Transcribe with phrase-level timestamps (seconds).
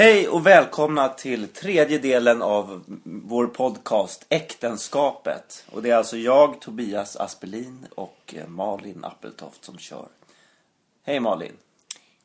[0.00, 5.64] Hej och välkomna till tredje delen av vår podcast Äktenskapet.
[5.70, 10.08] Och det är alltså jag, Tobias Aspelin och eh, Malin Appeltoft som kör.
[11.02, 11.52] Hej Malin!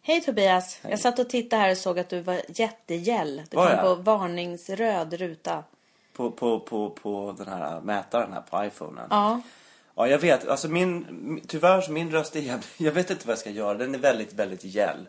[0.02, 0.80] Hej Tobias!
[0.82, 3.42] Jag satt och tittade här och såg att du var jättegäll.
[3.50, 3.84] Det Var kom jag?
[3.84, 5.64] på varningsröd ruta.
[6.14, 9.08] På, på, på, på den här mätaren här på iPhonen.
[9.10, 9.42] Ja.
[9.96, 10.48] Ja, jag vet.
[10.48, 13.78] Alltså min, tyvärr så min röst är jävligt, Jag vet inte vad jag ska göra.
[13.78, 15.08] Den är väldigt, väldigt gäll.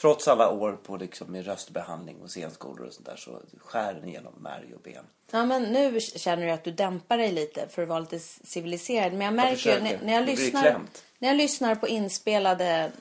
[0.00, 4.08] Trots alla år på liksom med röstbehandling och scenskolor och sånt där så skär den
[4.08, 5.04] igenom märg och ben.
[5.30, 9.12] ja, men nu känner du att du dämpar dig lite för att vara lite civiliserad.
[9.12, 9.82] Men jag märker ju försöker.
[9.82, 10.80] när, när, jag lyssnar,
[11.18, 12.92] när jag lyssnar på inspelade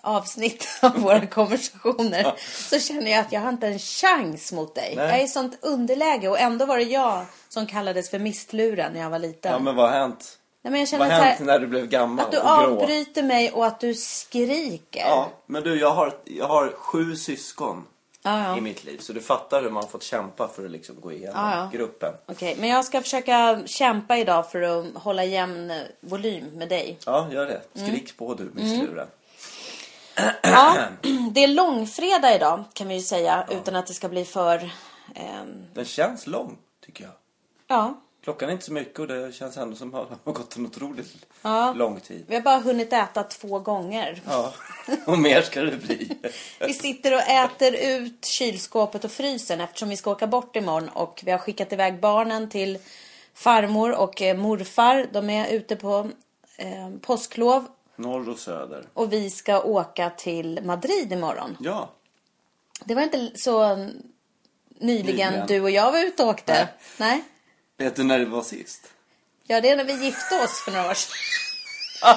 [0.00, 2.34] avsnitt av våra konversationer
[2.68, 4.92] så känner jag att jag har inte en chans mot dig.
[4.96, 5.06] Nej.
[5.06, 9.00] Jag är i sånt underläge och ändå var det jag som kallades för mistluren när
[9.00, 9.52] jag var liten.
[9.52, 10.38] Ja, men vad har hänt?
[10.62, 12.44] Nej, men jag Vad känner har så hänt när du blev gammal att du och
[12.44, 12.80] grå?
[12.80, 15.00] avbryter mig och att du skriker.
[15.00, 17.84] Ja, men du, jag har, jag har sju syskon
[18.22, 18.56] Ja, ja.
[18.58, 18.98] i mitt liv.
[18.98, 21.78] Så du fattar hur man har fått kämpa för att liksom gå igenom Ja, ja.
[21.78, 22.14] gruppen.
[22.26, 26.98] Okej, men jag ska försöka kämpa idag för att hålla jämn volym med dig.
[27.06, 27.60] Ja, gör det.
[27.80, 27.88] Mm.
[27.88, 29.08] Skrik på du, missluren.
[30.42, 30.74] Ja,
[31.32, 34.70] det är långfredag idag kan vi ju säga utan att det ska bli för...
[35.14, 37.12] ehm, Den känns lång, tycker jag.
[37.66, 37.94] ja,
[38.28, 40.66] Klockan är inte så mycket och det känns ändå som att det har gått en
[40.66, 41.72] otroligt Ja.
[41.72, 42.24] lång tid.
[42.28, 44.22] vi har bara hunnit äta två gånger.
[44.26, 44.52] Ja,
[45.06, 46.18] och mer ska det bli.
[46.60, 51.22] Vi sitter och äter ut kylskåpet och frysen eftersom vi ska åka bort imorgon och
[51.24, 52.78] vi har skickat iväg barnen till
[53.34, 55.06] farmor och eh, morfar.
[55.12, 56.10] De är ute på
[56.56, 58.84] eh, påsklov Norr och söder.
[58.94, 61.56] och vi ska åka till Madrid imorgon.
[61.60, 61.90] Ja,
[62.84, 65.46] Det var inte så nyligen, Nyligen.
[65.46, 66.52] du och jag var ute och åkte.
[66.52, 66.66] Nej.
[66.96, 67.24] Nej.
[67.78, 68.80] Vet du när det var sist?
[69.46, 71.16] Ja, det är när vi gifte oss för några år sedan.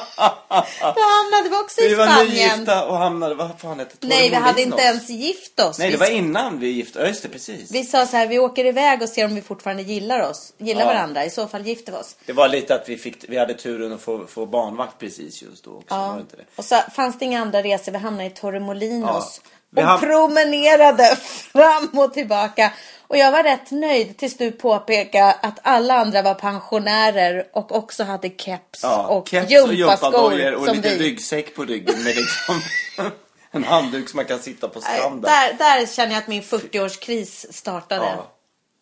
[0.80, 2.30] Då hamnade vi också i Vi var Spanien.
[2.60, 4.08] nygifta och hamnade, vad fan hette det?
[4.08, 5.80] Nej, vi hade inte ens gift oss.
[5.80, 7.72] Nej, det var innan vi gifte Ja, just det, precis.
[7.72, 10.54] vi sa så här, vi åker iväg och ser om vi fortfarande gillar oss.
[10.58, 10.88] Gillar Ja.
[10.88, 11.26] varandra.
[11.26, 12.16] I så fall gifter vi oss.
[12.26, 15.64] Det var lite att vi, fick, vi hade turen att få, få barnvakt precis just
[15.64, 15.96] då också.
[15.96, 16.44] Var det inte det?
[16.56, 17.92] Och så fanns det inga andra resor.
[17.92, 19.42] Vi hamnade i Torremolinos.
[19.44, 19.50] Ja.
[19.70, 21.16] Vi Och ham- promenerade
[21.52, 22.72] fram och tillbaka.
[23.12, 28.04] Och jag var rätt nöjd tills du påpekade att alla andra var pensionärer och också
[28.04, 30.98] hade keps Ja, och keps gympaskor och som lite vi.
[30.98, 32.62] ryggsäck på ryggen med liksom
[33.52, 35.22] en handduk som man kan sitta på stranden.
[35.22, 38.06] Där, där känner jag att min 40-årskris startade.
[38.06, 38.32] Ja,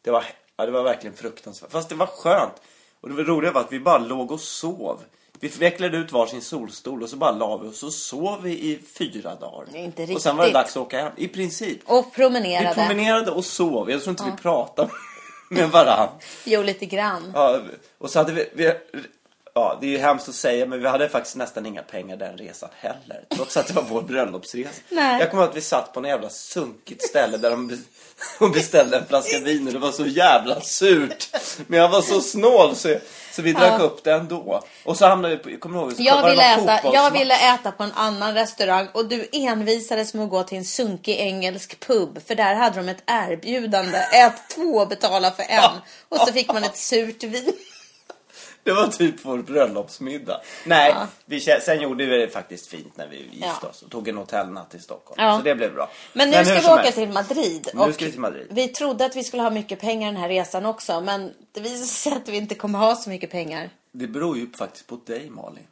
[0.03, 0.25] det var,
[0.57, 1.72] ja, det var verkligen fruktansvärt.
[1.72, 2.53] Fast det var skönt.
[3.01, 5.00] Och det var roliga var att vi bara låg och sov.
[5.40, 9.36] Vi vecklade ut varsin solstol och så bara la vi och sov vi i fyra
[9.36, 9.68] dagar.
[9.72, 10.54] Nej, inte Och sen var det riktigt.
[10.54, 11.12] dags att åka hem.
[11.18, 11.80] I princip.
[11.86, 12.74] Och Vi promenerade.
[12.76, 13.92] promenerade och sov.
[13.92, 14.90] Jag tror inte vi pratade
[15.50, 16.10] med varann.
[16.46, 17.32] Jo, lite grann.
[17.36, 17.60] Ja,
[17.98, 18.72] och så hade vi, vi
[19.59, 22.38] Ja, det är ju hemskt att säga men vi hade faktiskt nästan inga pengar den
[22.38, 23.24] resan heller.
[23.36, 24.70] Trots att det var vår bröllopsresa.
[24.90, 25.20] Nej.
[25.20, 28.97] Jag kommer ihåg att vi satt på en jävla sunkigt ställe där de be- beställde
[28.97, 31.28] en flaska vin och det var så jävla surt.
[31.68, 32.96] Men jag var så snål så,
[33.31, 34.64] så vi drack upp det ändå.
[34.86, 35.94] Och så hamnade vi på, kommer du ihåg?
[35.94, 40.24] Så Jag ville, äta, jag ville äta på en annan restaurang och du envisades med
[40.24, 42.20] att gå till en sunkig engelsk pub.
[42.28, 43.97] För där hade de ett erbjudande.
[43.97, 45.72] Ät två och betala för en.
[46.09, 47.53] Och så fick man ett surt vin.
[48.64, 50.42] Det var typ vår bröllopsmiddag.
[50.66, 53.70] Nej, vi, kä- sen gjorde vi det faktiskt fint när vi gifte Ja.
[53.70, 55.22] oss och tog en hotellnatt i Stockholm.
[55.24, 55.38] Ja.
[55.38, 55.90] Så det blev bra.
[56.14, 56.97] Men nu hur ska vi åka helst.
[56.97, 57.70] till Madrid.
[57.74, 58.47] Nu ska vi till Madrid.
[58.50, 61.02] Vi trodde att vi skulle ha mycket pengar den här resan också.
[61.02, 63.70] Men det visade sig att vi inte kommer ha så mycket pengar.
[63.92, 65.68] Det beror ju faktiskt på dig Malin.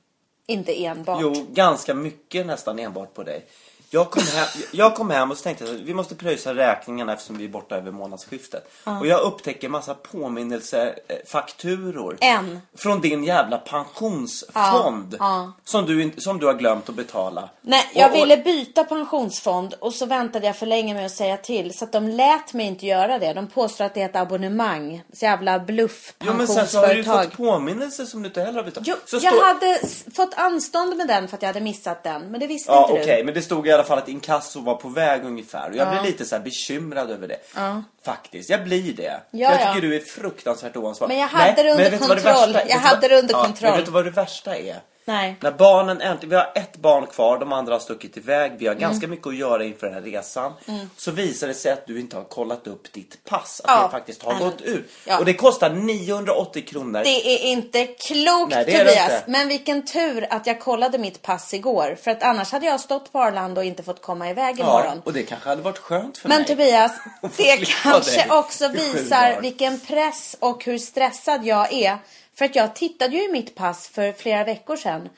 [0.47, 1.19] Inte enbart.
[1.21, 3.45] Jo, ganska mycket nästan enbart på dig.
[3.89, 7.13] Jag kom, hem, jag kom hem och så tänkte jag att vi måste pröjsa räkningarna
[7.13, 8.71] eftersom vi är borta över månadsskiftet.
[8.83, 12.17] Och jag upptäcker massa påminnelsefakturor.
[12.21, 12.61] En.
[12.77, 15.15] Från din jävla pensionsfond.
[15.19, 17.49] Ja, Som, du, som du har glömt att betala.
[17.61, 21.11] Nej, jag Och- och- ville byta pensionsfond och så väntade jag för länge med att
[21.11, 21.77] säga till.
[21.77, 23.33] Så att de lät mig inte göra det.
[23.33, 25.03] De påstår att det är ett abonnemang.
[25.13, 28.41] Så jävla bluff Jo men sen så har du ju fått påminnelser som du inte
[28.41, 28.87] heller har betalat.
[28.87, 29.79] Jo, så jag står- hade
[30.15, 32.31] fått anstånd med den för att jag hade missat den.
[32.31, 33.23] Men det visste Ja inte okej, du.
[33.25, 35.69] men det stod i alla fall att inkasso var på väg ungefär.
[35.69, 37.39] Och jag blir lite så här bekymrad över det.
[38.05, 39.03] Faktiskt, jag blir det.
[39.03, 39.73] Ja, jag ja.
[39.73, 41.09] tycker du är fruktansvärt oansvarig.
[41.09, 42.57] Men jag hade det under kontroll.
[42.67, 43.69] Jag hade det under kontroll.
[43.71, 44.81] Men vet du vad det värsta är?
[45.07, 45.35] Nej.
[45.41, 48.75] När barnen äntligen, vi har ett barn kvar, de andra har stuckit iväg, vi har
[48.75, 48.81] Mm.
[48.89, 50.53] ganska mycket att göra inför den här resan.
[50.97, 53.83] Så visar det sig att du inte har kollat upp ditt pass, att Ja.
[53.83, 54.43] det faktiskt har Mm.
[54.43, 54.89] gått ut.
[55.07, 55.19] Ja.
[55.19, 57.01] Och det kostar 980 kronor.
[57.03, 59.03] Det är inte klokt Nej, det Tobias.
[59.13, 59.23] inte.
[59.27, 61.97] Men vilken tur att jag kollade mitt pass igår.
[62.03, 64.83] För att annars hade jag stått på Arlanda och inte fått komma iväg imorgon.
[64.95, 66.47] Ja, och det kanske hade varit skönt för Men mig.
[66.47, 71.97] Tobias, Och få det kanske också visar vilken press och hur stressad jag är.
[72.37, 75.09] För att jag tittade ju i mitt pass för flera veckor sedan.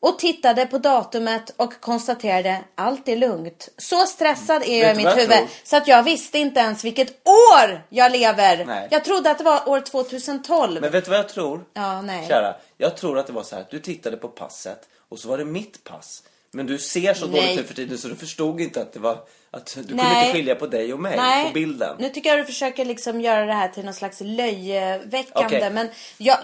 [0.00, 3.68] Och tittade på datumet och konstaterade allt är lugnt.
[3.76, 5.48] Så stressad är jag i mitt huvud tror?
[5.64, 8.64] så att jag visste inte ens vilket år jag lever.
[8.64, 8.88] Nej.
[8.90, 10.80] Jag trodde att det var år 2012.
[10.80, 11.64] Men vet du vad jag tror?
[11.74, 12.26] Ja, nej.
[12.28, 15.28] Kära, jag tror att det var så här att du tittade på passet och så
[15.28, 16.22] var det mitt pass.
[16.50, 17.40] Men du ser så Nej.
[17.40, 19.18] dåligt nu för tiden så du förstod inte att det var
[19.50, 20.26] att du kunde Nej.
[20.26, 21.96] inte skilja på dig och mig Nej, på bilden.
[21.98, 25.56] nu tycker jag du försöker liksom göra det här till någon slags löjeväckande.
[25.56, 25.70] Okej.
[25.70, 26.38] Men jag,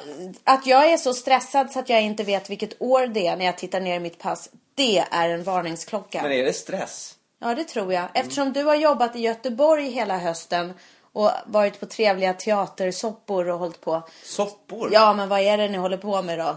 [0.44, 3.44] att jag är så stressad så att jag inte vet vilket år det är när
[3.44, 4.50] jag tittar ner i mitt pass.
[4.74, 6.22] Det är en varningsklocka.
[6.22, 7.14] Men är det stress?
[7.40, 8.08] Ja, det tror jag.
[8.14, 10.72] Eftersom du har jobbat i Göteborg hela hösten
[11.14, 14.02] och varit på trevliga teatersoppor och hållit på.
[14.24, 14.88] Soppor?
[14.92, 16.56] Ja, men vad är det ni håller på med då?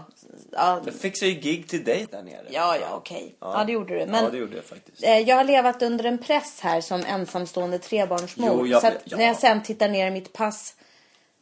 [0.52, 2.44] Ja, Jag fixade ju gig till dig där nere.
[2.50, 3.34] ja, ja okej.
[3.40, 3.64] Ja.
[3.66, 4.06] det gjorde du.
[4.06, 5.04] Men ja, det gjorde jag faktiskt.
[5.04, 8.50] eh, jag har levat under en press här som ensamstående trebarnsmor.
[8.58, 9.16] Jo, jag- så att ja.
[9.16, 10.74] när jag sen tittar ner i mitt pass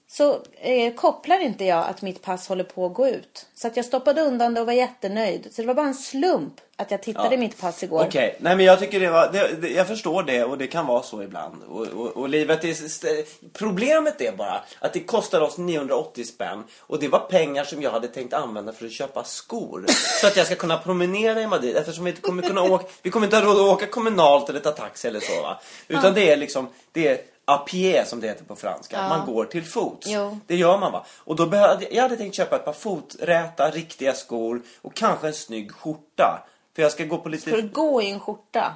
[0.08, 3.46] så eh, kopplar inte jag att mitt pass håller på att gå ut.
[3.54, 5.48] Så att jag stoppade undan det och var jättenöjd.
[5.52, 7.38] Så det var bara en slump att jag tittade Ja.
[7.38, 8.04] mitt pass igår.
[8.06, 10.86] Okej, nej men jag tycker det var, det, det, jag förstår det och det kan
[10.86, 11.62] vara så ibland.
[11.68, 17.00] Och, och, och livet är, problemet är bara att det kostar oss 980 spänn och
[17.00, 19.84] det var pengar som jag hade tänkt använda för att köpa skor.
[20.20, 23.10] så att jag ska kunna promenera i Madrid eftersom vi inte kommer kunna åka, vi
[23.10, 25.60] kommer inte ha råd att åka kommunalt eller ta taxi eller så va.
[25.88, 27.18] Utan det är liksom, det är
[27.48, 29.08] à pied som det heter på franska.
[29.08, 30.06] Man går till fots.
[30.06, 30.38] Jo.
[30.46, 31.04] Det gör man va.
[31.18, 35.34] Och då behövde, jag hade tänkt köpa ett par foträta, riktiga skor och kanske en
[35.34, 36.46] snygg skjorta.
[36.74, 37.50] För jag ska gå på lite...
[37.50, 38.74] Ska du gå i en skjorta?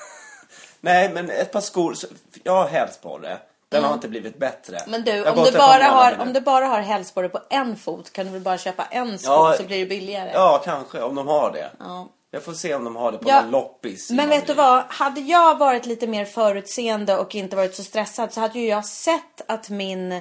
[0.80, 1.94] Nej, men ett par skor.
[2.42, 3.38] Jag har hälsporre.
[3.68, 4.76] Den har inte blivit bättre.
[4.76, 4.90] Mm.
[4.90, 8.26] Men du, om du, bara har, om du bara har hälsporre på en fot kan
[8.26, 10.30] du väl bara köpa en sko Ja, så blir det billigare.
[10.34, 11.02] Ja, kanske.
[11.02, 11.70] Om de har det.
[11.78, 12.08] Ja.
[12.34, 14.10] Jag får se om de har det på Ja, någon loppis.
[14.10, 14.84] Men vet du vad?
[14.88, 18.86] Hade jag varit lite mer förutseende och inte varit så stressad så hade ju jag
[18.86, 20.20] sett att min,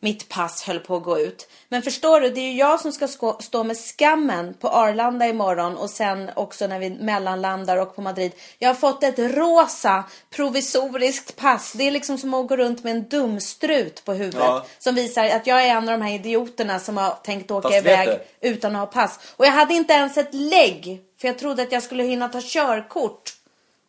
[0.00, 1.48] mitt pass höll på att gå ut.
[1.68, 3.08] Men förstår du, det är ju jag som ska
[3.40, 8.32] stå med skammen på Arlanda imorgon och sen också när vi mellanlandar och på Madrid.
[8.58, 11.72] Jag har fått ett rosa provisoriskt pass.
[11.72, 14.40] Det är liksom som att gå runt med en dumstrut på huvudet.
[14.40, 14.66] Ja.
[14.78, 17.78] Som visar att jag är en av de här idioterna som har tänkt åka Fast
[17.78, 19.18] iväg utan att ha pass.
[19.36, 21.02] Och jag hade inte ens ett lägg.
[21.22, 23.34] För jag trodde att jag skulle hinna ta körkort.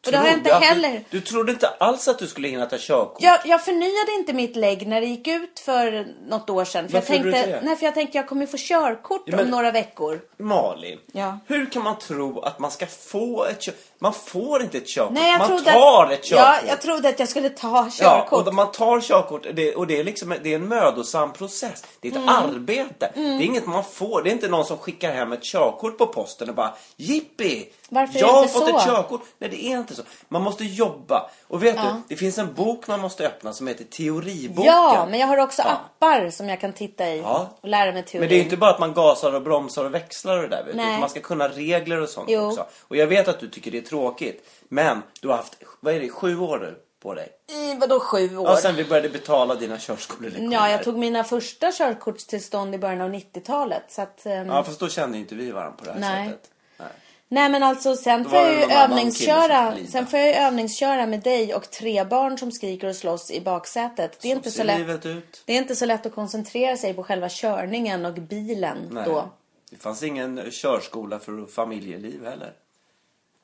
[0.05, 0.91] Och det har jag inte heller.
[0.91, 3.17] Du, du trodde inte alls att du skulle hinna ta körkort?
[3.23, 6.89] Jag, jag förnyade inte mitt lägg när det gick ut för något år sedan.
[6.89, 7.61] För jag Varför du tänkte, det?
[7.63, 10.21] nej, för jag tänkte jag kommer få körkort Ja, men- om några veckor.
[10.37, 11.39] Malin, Ja.
[11.47, 13.81] hur kan man tro att man ska få ett körkort?
[14.03, 15.13] Man får inte ett körkort.
[15.13, 16.45] Nej, man tar att, ett körkort.
[16.63, 18.47] Ja, jag trodde att jag skulle ta Ja, körkort.
[18.47, 21.83] och man tar körkort det, och det är, liksom, det är en mödosam process.
[21.99, 22.29] Det är ett Mm.
[22.29, 23.11] arbete.
[23.13, 24.23] Det är inget man får.
[24.23, 27.69] Det är inte någon som skickar hem ett körkort på posten och bara Jippi!
[27.89, 28.77] Varför jag har fått så?
[28.77, 29.21] ett körkort.
[29.37, 30.01] Nej, det är inte så.
[30.29, 31.29] Man måste jobba.
[31.47, 31.81] Och vet Ja.
[31.83, 34.65] du, det finns en bok man måste öppna som heter Teoriboken.
[34.65, 35.69] Ja, men jag har också Ja.
[35.71, 37.49] appar som jag kan titta i Ja.
[37.61, 38.19] och lära mig teorin.
[38.19, 40.99] Men det är inte bara att man gasar och bromsar och växlar och det där.
[40.99, 42.47] Man ska kunna regler och sånt Jo.
[42.47, 42.65] också.
[42.81, 44.49] Och jag vet att du tycker det är tråkigt.
[44.69, 47.29] Men du har haft, vad är det, sju år nu på dig?
[47.47, 48.49] I vadå sju år?
[48.49, 50.53] Ja, sen vi började betala dina körskolelektioner.
[50.53, 53.83] Ja, jag tog mina första körkortstillstånd i början av 90-talet.
[53.89, 56.29] Så att, ehm, Ja, fast då kände inte vi varandra på det här Nej.
[56.29, 56.49] sättet.
[56.77, 56.87] Nej.
[57.27, 59.75] Nej men alltså sen får jag ju övningsköra.
[59.89, 63.41] Sen får jag ju övningsköra med dig och tre barn som skriker och slåss i
[63.41, 64.19] baksätet.
[64.21, 65.03] Det är, inte Så så ser lätt,
[65.45, 69.03] det är inte så lätt att koncentrera sig på själva körningen och bilen Nej.
[69.05, 69.29] då.
[69.69, 72.53] Det fanns ingen körskola för familjeliv heller.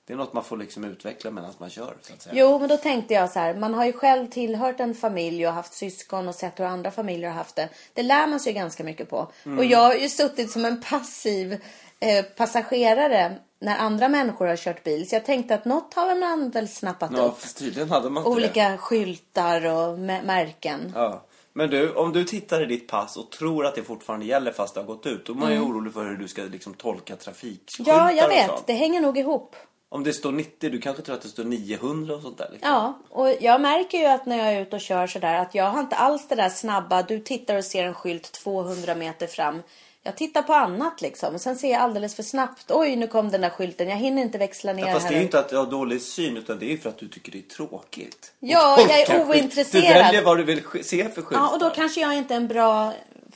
[0.10, 2.36] Det är något man får liksom utveckla medan man kör, så att säga.
[2.36, 3.54] Jo, men då tänkte jag så här.
[3.54, 7.30] Man har ju själv tillhört en familj och haft syskon och sett hur andra familjer
[7.30, 7.70] har haft det.
[7.94, 9.28] Det lär man sig ju ganska mycket på.
[9.46, 9.58] Mm.
[9.60, 11.54] Och jag har ju suttit som en passiv
[12.00, 15.10] eh, passagerare när andra människor har kört bil.
[15.10, 17.56] Så jag tänkte att något har man väl snappat Ja, upp.
[17.56, 18.36] tydligen hade man inte det.
[18.46, 20.92] Olika skyltar och mä- märken.
[20.96, 21.26] Ja.
[21.54, 24.74] Men du, om du tittar i ditt pass och tror att det fortfarande gäller fast
[24.74, 27.16] det har gått ut, då är man ju orolig för hur du ska liksom tolka
[27.16, 28.18] trafikskyltar Mm.
[28.18, 28.68] Ja, jag vet.
[28.68, 29.56] Det hänger nog ihop.
[29.92, 32.50] Om det står 90, du kanske tror att det står 900 och sånt där.
[32.52, 32.70] Liksom.
[32.72, 35.66] Ja, och jag märker ju att när jag är ute och kör sådär att jag
[35.70, 37.02] har inte alls det där snabba.
[37.04, 39.62] Du tittar och ser en skylt 200 meter fram.
[40.04, 41.36] Jag tittar på annat liksom.
[41.36, 42.72] Och sen ser jag alldeles för snabbt.
[42.72, 43.90] Oj, nu kom den där skylten.
[43.90, 45.20] Jag hinner inte växla ner Ja, fast det är här.
[45.20, 47.38] ju inte att du har dålig syn utan det är för att du tycker det
[47.38, 48.34] är tråkigt.
[48.40, 49.84] Ja, jag är ointresserad.
[49.84, 51.44] Du väljer vad du vill se för skyltar.
[51.44, 52.94] Ja, och då kanske jag inte är en bra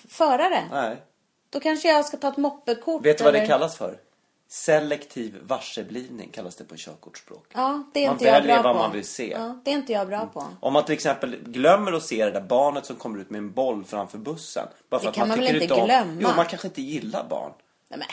[0.09, 0.63] förare.
[0.71, 0.97] Nej.
[1.49, 3.05] Då kanske jag ska ta ett moppekort.
[3.05, 3.97] Vet du vad det eller- kallas för?
[4.57, 7.45] Selektiv varseblivning kallas det på körkortsspråk.
[7.53, 8.79] Ja, det är Man inte jag väljer bra vad på.
[8.81, 9.31] man vill se.
[9.31, 10.45] Ja, det är inte jag bra på.
[10.59, 13.51] Om man till exempel glömmer att se det där barnet som kommer ut med en
[13.51, 14.67] boll framför bussen.
[14.89, 16.17] Bara för Det att kan man väl tycker inte om- glömma?
[16.21, 17.51] Jo, man kanske inte gillar barn.
[17.89, 18.07] Nej, men.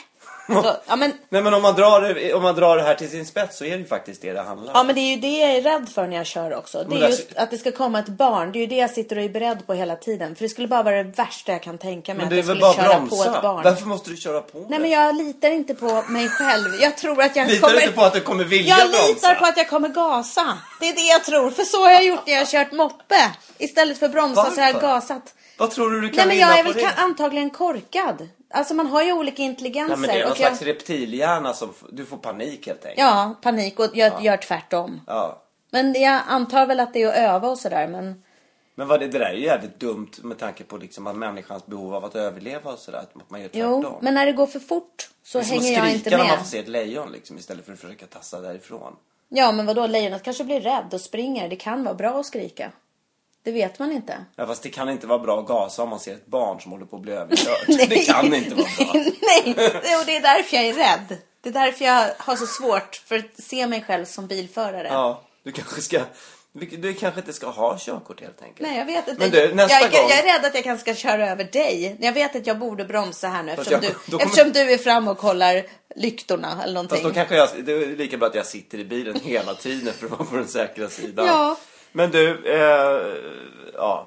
[0.47, 3.11] Så, ja, men, Nej men om man, drar, det- om man drar det här till
[3.11, 4.87] sin spets så är det ju faktiskt det det handlar ja, om.
[4.87, 6.85] men det är ju det jag är rädd för när jag kör också.
[6.85, 8.53] Det är just att det ska komma ett barn.
[8.53, 10.37] Det är ju det jag sitter och är beredd på hela tiden.
[10.37, 12.19] För det skulle bara vara det värsta jag kan tänka mig.
[12.19, 13.43] Men att det är jag väl bara köra på ett bromsa?
[13.43, 13.63] barn.
[13.65, 14.79] Varför måste du köra på Nej det?
[14.79, 16.69] men jag litar inte på mig själv.
[16.81, 17.81] Jag tror att jag Litar kommer...
[17.81, 19.07] du inte på att du kommer vilja Jag bromsa?
[19.09, 20.59] litar på att jag kommer gasa.
[20.81, 21.51] Det är det jag tror.
[21.51, 23.31] För så har jag gjort när jag har kört moppe.
[23.59, 24.89] Istället för bromsa så har jag Varför?
[24.89, 25.35] gasat.
[25.59, 26.91] Vad tror du du kan Nej men jag är väl det?
[26.97, 28.29] antagligen korkad.
[28.51, 29.97] Alltså man har ju olika intelligenser.
[29.97, 30.47] Nej, men det är någon och jag...
[30.47, 32.99] slags reptilhjärna som du får panik helt enkelt.
[32.99, 35.01] Ja, panik och jag gör tvärtom.
[35.07, 35.43] Ja.
[35.71, 37.89] Men jag antar väl att det är att öva och sådär.
[37.89, 38.23] Men
[38.75, 41.67] Men vad det, det där är ju jävligt dumt med tanke på liksom att människans
[41.67, 42.99] behov av att överleva och sådär.
[42.99, 43.83] Att man gör tvärtom.
[43.85, 45.97] jo, men när det går för fort så det är som att hänger jag skrika
[45.97, 46.39] inte när man med.
[46.39, 48.97] får se ett lejon liksom, istället för att försöka tassa därifrån.
[49.29, 49.87] Ja, men vadå?
[49.87, 51.49] Lejonet kanske blir rädd och springer.
[51.49, 52.73] Det kan vara bra att skrika.
[53.43, 54.25] Det vet man inte.
[54.37, 56.73] Ja, fast det kan inte vara bra att gasa om man ser ett barn som
[56.73, 57.67] håller på att bli överkört.
[57.89, 58.93] det kan inte vara bra.
[58.95, 61.17] Nej, och det är därför jag är rädd.
[61.41, 64.89] Det är därför jag har så svårt för att se mig själv som bilförare.
[64.89, 66.01] Ja, du kanske ska...
[66.53, 68.69] Du kanske inte ska ha körkort helt enkelt.
[68.69, 69.21] Nej, jag vet inte.
[69.21, 70.11] Men du, nästa jag, gång...
[70.11, 71.97] jag är rädd att jag kanske ska köra över dig.
[72.01, 74.79] Jag vet att jag borde bromsa här nu eftersom, jag- du, kommer- eftersom du är
[74.79, 75.63] fram och kollar
[75.97, 76.97] lyktorna eller någonting.
[76.97, 79.95] Fast då kanske jag, det är lika bra att jag sitter i bilen hela tiden
[79.95, 81.27] för att vara på den säkra sidan.
[81.27, 81.57] Ja.
[81.93, 83.15] Men du, eh,
[83.75, 84.07] ja.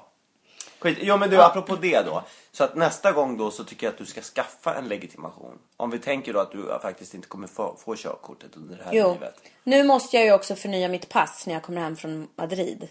[0.78, 0.98] Skit.
[1.00, 2.22] Jo men du, apropå det då.
[2.52, 5.58] Så att nästa gång då så tycker jag att du ska skaffa en legitimation.
[5.76, 8.90] Om vi tänker då att du faktiskt inte kommer få, få körkortet under det här
[8.92, 9.12] Jo.
[9.12, 9.34] livet.
[9.64, 12.88] Nu måste jag ju också förnya mitt pass när jag kommer hem från Madrid.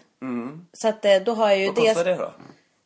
[0.72, 1.74] Så att eh, då har jag ju Mm.
[1.74, 2.32] Vad kostar det då?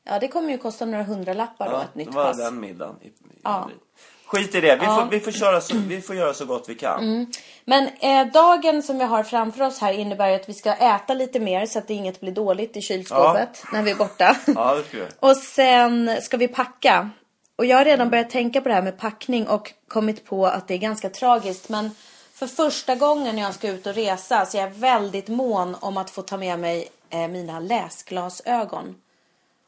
[0.05, 2.37] Ja, det kommer ju kosta några hundralappar då, ett nytt det var pass.
[2.39, 3.13] den middagen i, i
[3.43, 3.61] Ja.
[3.61, 3.79] Madrid.
[4.29, 6.75] Skit i det, vi, får, vi, får köra så, vi får göra så gott vi
[6.75, 7.03] kan.
[7.03, 7.27] Mm.
[7.65, 11.41] Men eh, dagen som vi har framför oss här innebär att vi ska äta lite
[11.41, 14.37] mer så att inget blir dåligt i kylskåpet när vi är borta.
[14.47, 15.05] Ja, det ska vi.
[15.21, 17.11] Och sen ska vi packa.
[17.57, 20.69] Och jag har redan börjat tänka på det här med packning och kommit på att
[20.69, 21.69] det är ganska tragiskt.
[21.69, 21.91] Men
[22.33, 25.97] för första gången när jag ska ut och resa så är jag väldigt mån om
[25.97, 28.95] att få ta med mig eh, mina läsglasögon.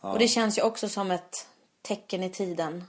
[0.00, 1.46] Och det känns ju också som ett
[1.82, 2.84] tecken i tiden.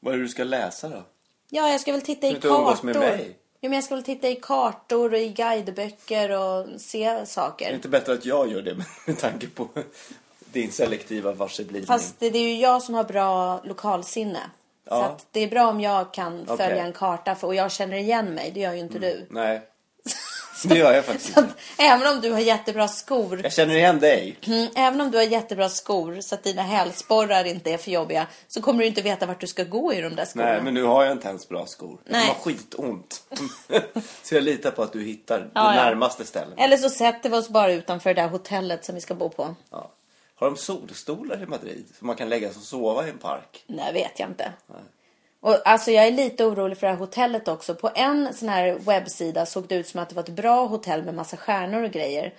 [0.00, 1.02] Vad är det du ska läsa då?
[1.50, 2.84] Ja, jag ska väl titta i inte umgås kartor.
[2.86, 3.36] med mig?
[3.60, 7.26] Ja, men jag ska väl titta i kartor och i guideböcker och se Är det
[7.26, 7.74] saker.
[7.74, 8.74] inte bättre att jag gör det
[9.06, 9.68] med, tanke på
[10.52, 11.86] din selektiva varseblivning?
[11.86, 14.40] Fast det, det är ju jag som har bra lokalsinne.
[14.88, 15.04] Så Ja.
[15.04, 16.56] att det är bra om jag kan Okej.
[16.66, 18.50] följa en karta för, och jag känner igen mig.
[18.54, 19.26] Det gör ju inte du.
[19.30, 19.60] Nej,
[20.68, 21.54] det gör jag faktiskt Så inte.
[21.78, 23.40] även om du har jättebra skor.
[23.42, 24.38] Jag känner igen dig.
[24.46, 28.26] Mm, även om du har jättebra skor så att dina hälsporrar inte är för jobbiga.
[28.48, 30.44] Så kommer du inte veta vart du ska gå i de där skorna.
[30.44, 31.98] Nej, men nu har jag inte ens bra skor.
[32.04, 32.26] Nej.
[32.26, 33.22] har skitont.
[34.22, 36.54] så jag litar på att du hittar Ja, det närmaste stället.
[36.58, 39.54] Eller så sätter vi oss bara utanför det där hotellet som vi ska bo på.
[39.70, 39.90] Ja.
[40.34, 41.86] Har de solstolar i Madrid?
[41.98, 43.64] Så man kan lägga sig och sova i en park?
[43.66, 44.52] Nej, vet jag inte.
[45.40, 47.74] Och alltså jag är lite orolig för det här hotellet också.
[47.74, 51.02] På en sån här webbsida såg det ut som att det var ett bra hotell
[51.02, 52.34] med massa stjärnor och grejer.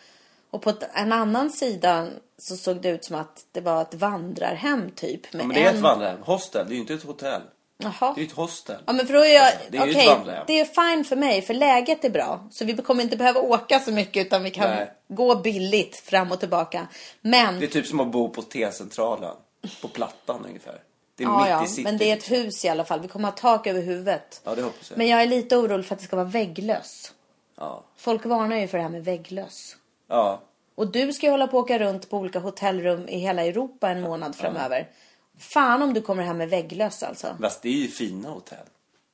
[0.52, 4.92] Och på en annan sida så såg det ut som att det var ett vandrarhem
[4.92, 5.34] typ.
[5.34, 5.76] Med Ja, men det är en...
[5.76, 6.22] ett vandrarhem.
[6.24, 7.42] Hostel, det är ju inte ett hotell.
[7.84, 8.14] Jaha.
[8.16, 8.82] Det är ju ett hostel.
[8.86, 10.44] Ja men för då är jag, Alltså, det är ju ett vandrarhem.
[10.48, 12.48] det är fine för mig för läget är bra.
[12.52, 14.92] Så vi kommer inte behöva åka så mycket utan vi kan Nej.
[15.08, 16.88] gå billigt fram och tillbaka.
[17.22, 19.36] Men, Det är typ som att bo på T-centralen.
[19.82, 20.82] På Plattan ungefär.
[21.20, 21.84] Det är ja, mitt ja, i city.
[21.84, 23.00] men det är ett hus i alla fall.
[23.00, 24.42] Vi kommer ha tak över huvudet.
[24.44, 24.98] Ja, det hoppas jag.
[24.98, 27.14] Men jag är lite orolig för att det ska vara vägglöss.
[27.56, 27.84] Ja.
[27.98, 29.76] Folk varnar ju för det här med vägglöss.
[30.08, 30.42] ja.
[30.76, 33.90] Och du ska ju hålla på att åka runt på olika hotellrum i hela Europa
[33.90, 34.90] en månad framöver.
[35.38, 37.38] Fan om du kommer hem med vägglöss alltså.
[37.42, 38.66] Fast det är ju fina hotell.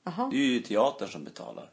[0.03, 0.29] Jaha.
[0.31, 1.69] Det är ju teatern som betalar.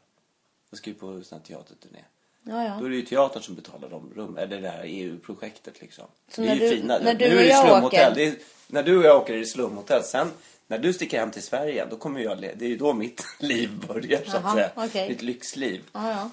[0.69, 1.99] Jag ska ju på sån här teaterturné.
[2.43, 2.77] Ja, ja.
[2.79, 6.05] Då är det ju teatern som betalar de rum, eller det här EU-projektet liksom.
[6.31, 6.99] Så det är ju du- fina.
[6.99, 7.85] när du nu är det slumhotell.
[8.11, 8.33] åker- Det är,
[8.67, 10.03] när du och jag åker är det slumhotell.
[10.03, 10.31] Sen
[10.67, 13.69] när du sticker hem till Sverige då kommer jag, det är ju då mitt liv
[13.87, 14.69] börjar så att Jaha, säga.
[14.75, 15.09] okej.
[15.09, 15.81] Mitt lyxliv.
[15.93, 16.29] Ja, ja.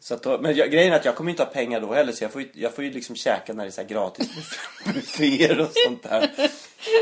[0.00, 2.12] Så att då, men jag, grejen är att jag kommer inte ha pengar då heller
[2.12, 4.28] så jag får ju, jag får ju liksom käka när det är så här gratis
[4.84, 6.30] bufféer och sånt där.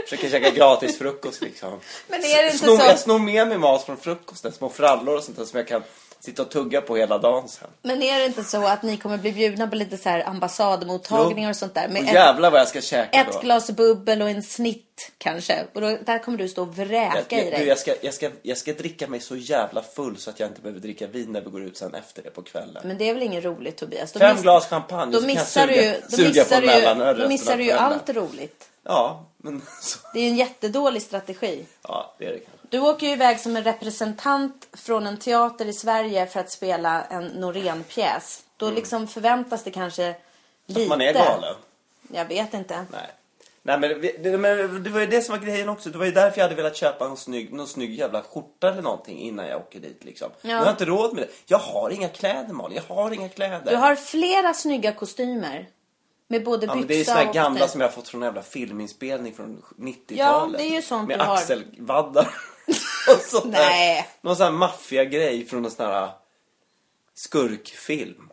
[0.09, 1.81] Försöker käka gratis frukost liksom.
[2.09, 5.17] Men är det inte snor, så- Jag snor med mig mat från frukosten, små frallor
[5.17, 5.83] och sånt där som jag kan
[6.27, 7.69] sitta och tugga på hela dagen sen.
[7.83, 11.51] Men är det inte så att ni kommer bli bjudna på lite så här ambassadmottagningar
[11.51, 11.87] och sånt där?
[11.87, 13.39] Och Med ett, jävlar vad jag ska käka ett då.
[13.39, 15.65] glas bubbel och en snitt kanske.
[15.75, 17.61] Och då, där kommer du stå och vräka jag, i jag, dig.
[17.61, 20.49] du, jag, ska, jag, ska, jag ska dricka mig så jävla full så att jag
[20.49, 22.83] inte behöver dricka vin när vi går ut sen efter det på kvällen.
[22.85, 24.13] Men det är väl inget roligt Tobias?
[24.13, 26.55] Då Fem glas champagne Då så kan jag missar du suga, ju, då suga missar
[26.57, 28.69] på du mellanöl då missar du ju allt roligt.
[28.83, 31.65] Ja, men så, Det är en jättedålig strategi.
[31.83, 32.56] ja, det är det kanske.
[32.71, 37.05] Du åker ju iväg som en representant från en teater i Sverige för att spela
[37.05, 38.43] en Norén-pjäs.
[38.57, 40.15] Då liksom förväntas det kanske
[40.67, 40.81] lite...
[40.81, 40.93] Mm.
[40.93, 41.55] Att man är galen.
[42.13, 42.85] Jag vet inte.
[42.93, 43.11] Nej.
[43.63, 45.91] Nej men det, men det var ju det som var grejen också.
[45.91, 48.83] Det var ju därför jag hade velat köpa en snygg, någon snygg jävla skjorta eller
[48.83, 50.29] någonting innan jag åker dit liksom.
[50.33, 50.39] Ja.
[50.43, 51.29] Men jag har inte råd med det.
[51.47, 52.81] Jag har inga kläder Malin.
[52.89, 53.71] Jag har inga kläder.
[53.71, 55.69] Du har flera snygga kostymer.
[56.29, 57.73] Med både Ja, byxa men det är ju såna och gamla kostym.
[57.73, 60.19] som jag har fått från en jävla filminspelning från 90-talet.
[60.19, 61.35] Ja, det är ju sånt Med du har.
[61.35, 62.35] axelvaddar.
[63.21, 63.69] sånt där.
[63.71, 64.09] Nej.
[64.21, 66.11] Någon sån här maffiagrej från en sån här
[67.15, 68.31] skurkfilm.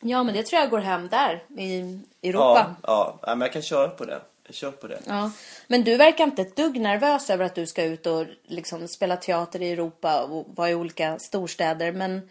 [0.00, 2.74] Ja, men det tror jag går hem där i Europa.
[2.82, 3.34] Ja, ja.
[3.34, 4.20] men jag kan köra på det.
[4.46, 5.00] Jag kör på det.
[5.06, 5.30] Ja.
[5.66, 9.16] Men du verkar inte ett dugg nervös över att du ska ut och liksom spela
[9.16, 11.92] teater i Europa och vara i olika storstäder.
[11.92, 12.30] Men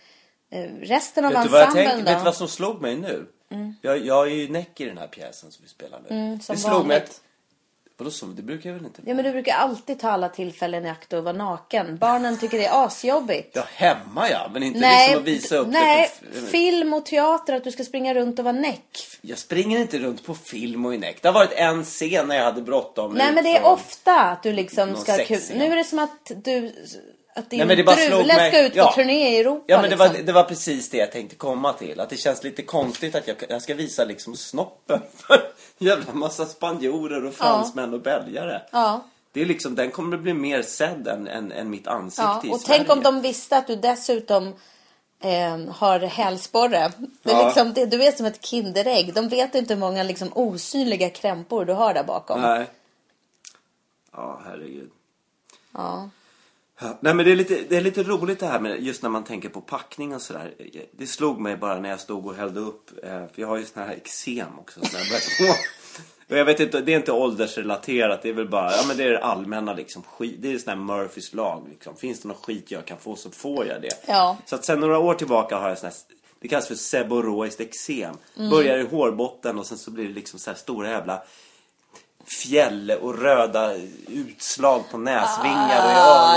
[0.50, 1.92] eh, resten av Vet ensemblen då?
[1.92, 2.06] Mm.
[2.06, 3.26] Vet du vad som slog mig nu?
[3.82, 6.40] Jag, jag är ju näck i den här pjäsen som vi spelar nu.
[6.42, 7.22] som det slog mig att...
[8.02, 8.26] Vadå så?
[8.26, 11.14] Det brukar jag väl inte Ja, men du brukar alltid ta alla tillfällen i akt
[11.14, 11.98] och vara naken.
[11.98, 13.56] Barnen tycker det är asjobbigt.
[13.56, 14.50] Ja, hemma ja.
[14.54, 16.40] Men inte Nej, liksom att visa upp nej det.
[16.40, 19.08] För, film och teater, att du ska springa runt och vara näck.
[19.22, 21.22] jag springer inte runt på film och i näck.
[21.22, 23.14] Det har varit en scen när jag hade bråttom.
[23.14, 25.14] Nej, men det är ofta att du liksom ska...
[25.14, 25.58] sexscen.
[25.58, 26.74] Nu är det som att du...
[27.36, 28.94] Att din Nej, drule mig- ska ut på ja.
[28.96, 29.64] turné i Europa.
[29.68, 30.14] Ja men det liksom.
[30.18, 32.00] var, det var precis det jag tänkte komma till.
[32.00, 35.42] Att det känns lite konstigt att jag, jag ska visa liksom snoppen för
[35.78, 38.62] jävla massa spanjorer och fransmän och belgare.
[38.72, 39.04] Ja.
[39.32, 42.52] Det är liksom, den kommer bli mer sedd än, än, än mitt ansikte Ja, i
[42.54, 42.78] och Sverige.
[42.80, 44.48] tänk om de visste att du dessutom
[45.24, 46.92] eh, har hälsporre.
[47.24, 47.46] Det är Ja.
[47.46, 49.14] liksom, det, du är som ett kinderägg.
[49.14, 52.42] De vet inte hur många liksom, osynliga krämpor du har där bakom.
[52.42, 52.66] Nej.
[54.14, 54.92] Ja, herregud.
[55.74, 56.10] Ja.
[56.82, 59.10] Ja, Nej men det är, lite, det är lite roligt det här med just när
[59.10, 60.54] man tänker på packning och sådär.
[60.92, 63.66] Det slog mig bara när jag stod och hällde upp, eh, för jag har ju
[63.66, 64.80] sån här eksem också.
[64.86, 65.56] Sån här.
[66.30, 69.04] Och jag vet inte, det är inte åldersrelaterat, det är väl bara, ja men det
[69.04, 70.36] är det allmänna liksom skit.
[70.40, 71.96] Det är sån här Murphys lag liksom.
[71.96, 73.90] Finns det någon skit jag kan få så får jag det.
[74.08, 74.38] Ja.
[74.46, 75.96] Så att sen några år tillbaka har jag sån här,
[76.40, 78.16] det kallas för seboroiskt eksem.
[78.38, 78.50] Mm.
[78.50, 81.24] Börjar i hårbotten och sen så blir det liksom så här stora jävla
[82.26, 83.74] fjäll och röda
[84.08, 85.92] utslag på näsvingar och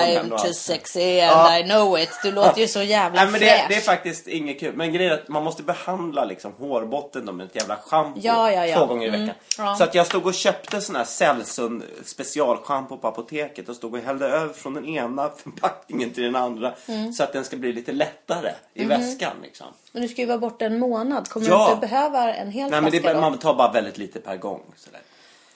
[0.08, 0.32] i öronen.
[0.32, 1.58] I'm too sexy and Ja.
[1.58, 2.10] I know it.
[2.22, 4.76] Du låter ju så jävla Nej, men det, det är faktiskt inget kul.
[4.76, 8.66] Men grejen är att man måste behandla liksom hårbotten med ett jävla schampo Ja, ja,
[8.66, 8.78] ja.
[8.78, 9.36] två gånger i Mm, veckan.
[9.58, 9.74] ja.
[9.76, 14.00] Så att jag stod och köpte sån här Cellsun specialschampo på apoteket och stod och
[14.00, 16.74] hällde över från den ena förpackningen till den andra.
[16.88, 17.12] Mm.
[17.12, 18.88] Så att den ska bli lite lättare i Mhm.
[18.88, 19.66] väskan liksom.
[19.92, 21.28] Men du ska ju vara borta en månad.
[21.28, 21.66] Kommer Ja.
[21.68, 23.20] du inte behöva en hel Nej men det, flaska då?
[23.20, 24.60] bara- man tar bara väldigt lite per gång.
[24.76, 25.00] Sådär.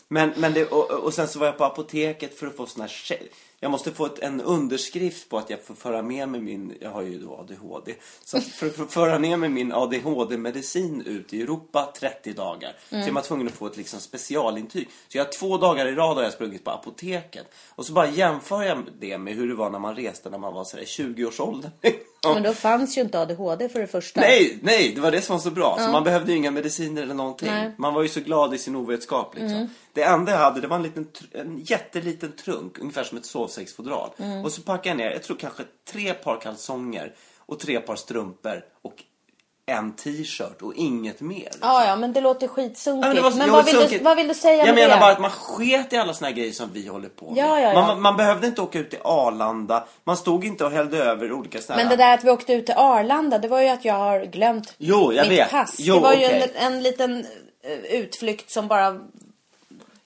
[0.09, 2.80] Men, men det, och, och sen så var jag på apoteket för att få sån
[2.80, 2.93] här
[3.61, 6.91] Jag måste få ett, en underskrift på att jag får föra med mig min, jag
[6.91, 7.95] har ju då ADHD.
[8.25, 12.76] Så för, för att föra med min ADHD-medicin ut i Europa 30 dagar.
[12.89, 14.89] Så är man tvungen att få ett liksom specialintyg.
[15.09, 17.47] Så jag har två dagar i rad har jag sprungit på apoteket.
[17.69, 20.54] Och så bara jämför jag det med hur det var när man reste när man
[20.54, 21.71] var sådär 20-årsåldern.
[22.35, 24.21] Men då fanns ju inte ADHD för det första.
[24.21, 25.76] Nej, nej, det var det som var så bra.
[25.78, 27.49] Så man behövde ju inga mediciner eller någonting.
[27.49, 27.61] Nej.
[27.61, 27.73] Mm.
[27.78, 29.69] Man var ju så glad i sin ovetskap liksom.
[29.99, 34.11] Det enda jag hade, det var en, liten, en jätteliten trunk, ungefär som ett sovsäcksfodral.
[34.19, 34.45] Mm.
[34.45, 37.15] Och så packade jag ner, jag tror kanske tre par kalsonger
[37.47, 38.95] och tre par strumpor och
[39.67, 41.49] en t-shirt och inget mer.
[41.61, 43.06] Ja, ja, men det låter skitsunkigt.
[43.06, 44.04] Ja, men var- men vad, vill du, sunkigt.
[44.04, 45.00] vad vill du säga Jag med menar det?
[45.00, 47.39] bara att man sket i alla såna här grejer som vi håller på med.
[47.45, 47.87] Ja, ja, ja.
[47.87, 49.84] Man, man behövde inte åka ut till Arlanda.
[50.04, 51.97] Man stod inte och hällde över olika såna Men här...
[51.97, 54.75] det där att vi åkte ut till Arlanda, det var ju att jag har glömt
[54.78, 55.50] Jo, jag mitt vet.
[55.50, 55.75] pass.
[55.78, 56.52] Jo, det var ju okej.
[56.56, 57.26] en, en liten
[57.63, 59.00] eh, utflykt som bara...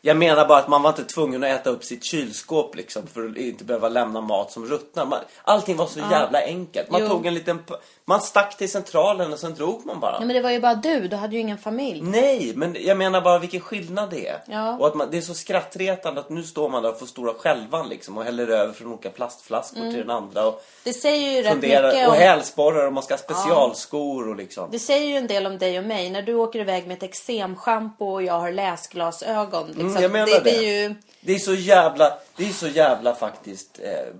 [0.05, 3.29] Jag menar bara att man var inte tvungen att äta upp sitt kylskåp liksom för
[3.29, 5.07] att inte behöva lämna mat som ruttnar.
[5.07, 6.91] Man, allting var så jävla enkelt.
[6.91, 7.09] Man Jo.
[7.09, 7.59] tog en liten...
[8.05, 10.17] Man stack till centralen och sen drog man bara.
[10.21, 12.03] Ja, men det var ju bara du, du hade ju ingen familj.
[12.03, 14.43] Nej, men jag menar bara vilken skillnad det är.
[14.47, 14.77] Ja.
[14.79, 17.35] Och att man, det är så skrattretande att nu står man där och får stora
[17.35, 21.43] skälvan liksom och häller över från olika plastflaskor till den andra och Det säger ju
[21.43, 24.69] rätt mycket Och hälsporrar och man ska ha specialskor och liksom.
[24.71, 26.11] Det säger ju en del om dig och mig.
[26.11, 29.67] När du åker iväg med ett eksemschampo och jag har läsglasögon.
[29.67, 29.89] Liksom.
[29.89, 30.51] Mm, jag menar det, det.
[30.51, 30.95] det är ju...
[31.21, 34.15] Det är så jävla, det är så jävla faktiskt eh,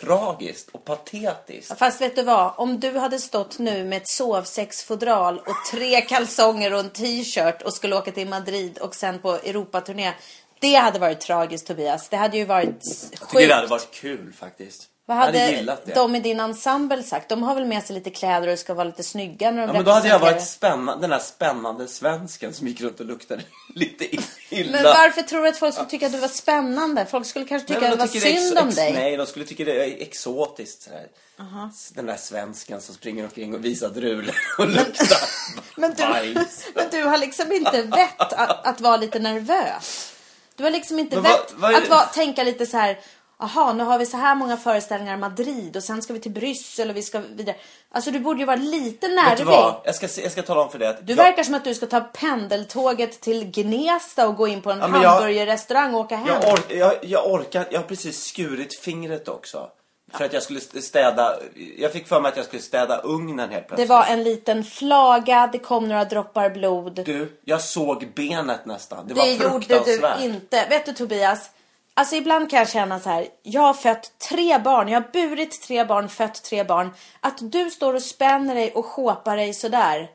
[0.00, 1.78] tragiskt och patetiskt.
[1.78, 2.52] Fast vet du vad?
[2.56, 7.72] Om du hade stått nu med ett sovsexfodral och tre kalsonger och en t-shirt och
[7.72, 10.12] skulle åka till Madrid och sen på Europaturné.
[10.60, 12.08] Det hade varit tragiskt Tobias.
[12.08, 13.48] Det hade ju varit Jag tycker sjukt.
[13.48, 14.88] det hade varit kul faktiskt.
[15.08, 15.94] Vad hade hade gillat det.
[15.94, 17.28] de i din ensemble sagt?
[17.28, 19.72] De har väl med sig lite kläder och ska vara lite snygga när de Ja,
[19.72, 23.42] men då hade jag varit spännande, den här spännande svensken som gick runt och luktade
[23.74, 24.04] lite
[24.48, 24.72] illa.
[24.72, 27.06] Men varför tror du att folk skulle tycka att du var spännande?
[27.06, 28.92] Folk skulle kanske tycka Nej, att det de var synd om dig.
[28.92, 30.82] Nej, de skulle tycka det är exotiskt.
[30.82, 31.06] Sådär.
[31.94, 35.18] Den där svensken som springer omkring och visar drulor och luktar
[35.76, 36.34] Men du,
[36.74, 40.12] men du har liksom inte vett att, att vara lite nervös.
[40.56, 42.98] Du har liksom inte vett att vara, tänka lite så här.
[43.40, 46.30] Aha, nu har vi så här många föreställningar i Madrid och sen ska vi till
[46.32, 47.56] Bryssel och vi ska vidare.
[47.90, 49.44] Alltså du borde ju vara lite Vet du nervig.
[49.46, 49.74] vad?
[49.84, 51.74] Jag ska, jag ska tala om för dig att Du jag, verkar som att du
[51.74, 56.26] ska ta pendeltåget till Gnesta och gå in på en Ja, hamburgerrestaurang och åka hem.
[56.26, 59.68] jag, ork, jag, jag orkar, jag har precis skurit fingret också.
[60.12, 61.36] För att jag skulle städa,
[61.78, 63.88] jag fick för mig att jag skulle städa ugnen helt Det plötsligt.
[63.88, 67.02] var en liten flaga, det kom några droppar blod.
[67.04, 69.06] Du, jag såg benet nästan.
[69.08, 70.18] Det, Det var gjorde fruktansvärt.
[70.18, 70.66] du inte.
[70.70, 71.50] Vet du Tobias?
[71.98, 73.26] Alltså ibland kan jag känna så här.
[73.42, 74.88] Jag har fött tre barn.
[74.88, 76.90] Jag har burit tre barn, fött tre barn.
[77.20, 80.08] Att du står och spänner dig och sjåpar dig sådär.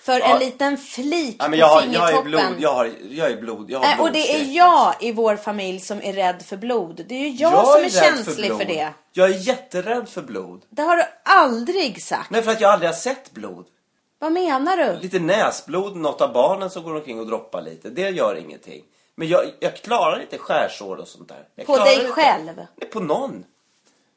[0.00, 0.26] För Ja.
[0.26, 2.34] en liten flik Ja, men på jag, har, jag fingertoppen.
[2.34, 5.12] är blod, jag har, jag är blod, jag har Nej, och det är jag i
[5.12, 7.04] vår familj som är rädd för blod.
[7.08, 8.68] Det är ju jag, Jag som är, rädd känslig för, blod.
[8.68, 8.92] det.
[9.12, 10.62] Jag är jätterädd för blod.
[10.70, 12.30] Det har du aldrig sagt.
[12.30, 13.66] Nej, för att jag aldrig har sett blod.
[14.18, 14.98] Vad menar du?
[15.02, 17.90] Lite näsblod, något av barnen som går omkring och droppar lite.
[17.90, 18.82] Det gör ingenting.
[19.18, 21.48] Men jag, jag klarar inte skärsår och sånt där.
[21.54, 22.12] Jag På dig inte.
[22.12, 22.56] själv?
[22.56, 23.44] Nej, på någon.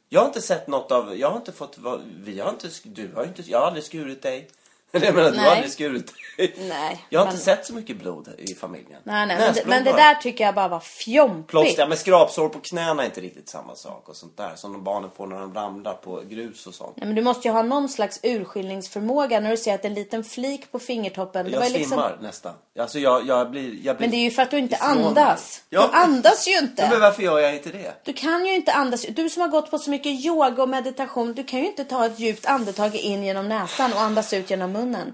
[0.09, 3.11] Jag har inte sett något av, jag har inte fått, vad- vi har inte, du
[3.15, 4.49] har inte, jag har aldrig skurit dig.
[5.01, 5.49] Jag menar, du har Nej.
[5.49, 6.55] aldrig skurit dig.
[6.69, 8.99] Nej, Jag har men- inte sett så mycket blod i familjen.
[9.03, 10.01] Nej, nej, men, det, Näsblod men det bara.
[10.01, 11.47] där tycker jag bara var fjompigt.
[11.49, 14.51] Plåster, men skrapsår på knäna är inte riktigt samma sak och sånt där.
[14.55, 16.93] Som de barnen får när de ramlar på grus och sånt.
[16.95, 20.23] Ja, men du måste ju ha någon slags urskiljningsförmåga när du ser att en liten
[20.23, 21.45] flik på fingertoppen.
[21.45, 21.89] Det Jag ju liksom...
[21.89, 22.53] svimmar nästan.
[22.79, 23.63] Alltså jag, jag blir...
[23.83, 25.05] Jag blir Men det är ju för att du inte ifrån mig.
[25.07, 25.61] andas.
[25.69, 25.89] Ja.
[25.91, 26.87] Du andas ju inte.
[26.89, 27.93] Men varför gör jag inte det?
[28.05, 29.01] Du kan ju inte andas.
[29.09, 31.33] Du som har gått på så mycket yoga och meditation.
[31.33, 34.71] Du kan ju inte ta ett djupt andetag in genom näsan och andas ut genom
[34.85, 35.13] munnen.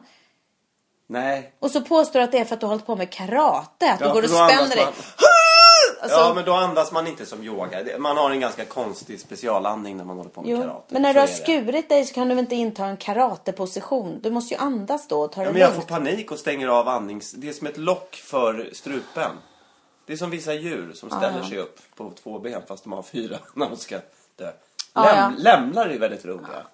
[1.09, 1.53] Nej.
[1.59, 3.91] Och så påstår du att det är för att du har hållit på med karate.
[3.91, 4.85] Att du Ja, går och spänner dig.
[4.85, 4.93] man.
[6.01, 7.97] Alltså, Ja, men då andas man inte som yoga.
[7.99, 10.61] Man har en ganska konstig specialandning när man håller på med jo.
[10.61, 10.83] karate.
[10.93, 14.19] Men när du har skurit dig så kan du väl inte inta en karateposition.
[14.23, 15.87] Du måste ju andas då och ta det Ja, men jag får lugnt.
[15.89, 17.31] panik och stänger av andnings...
[17.31, 19.31] Det är som ett lock för strupen.
[20.05, 23.03] Det är som vissa djur som ställer sig upp på två ben fast de har
[23.03, 23.95] fyra när de ska
[24.35, 24.51] dö.
[24.93, 25.33] Ja, Läm.
[25.37, 26.67] Lämlar är väldigt roliga.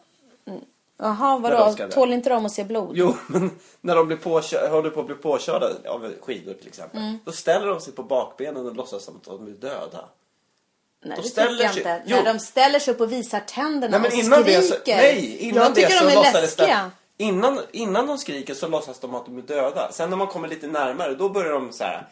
[0.98, 1.76] Jaha, de vadå?
[1.92, 2.92] Tål inte de att se blod?
[2.94, 3.52] Jo, men
[3.82, 7.00] när de blir påkör, håller på att bli påkörda av skidor till exempel.
[7.02, 7.20] Mm.
[7.26, 10.06] Då ställer de sig på bakbenen och låtsas som att de är döda.
[11.06, 12.04] Nej, De det ställer tycker jag inte.
[12.06, 12.18] Jo.
[12.18, 14.62] När de ställer sig upp och visar tänderna Nej, och skriker.
[14.62, 16.92] så, nej, innan tycker det så de är läskiga.
[17.18, 19.92] det, innan, innan de skriker så låtsas de att de är döda.
[19.92, 22.08] Sen när man kommer lite närmare då börjar de så här.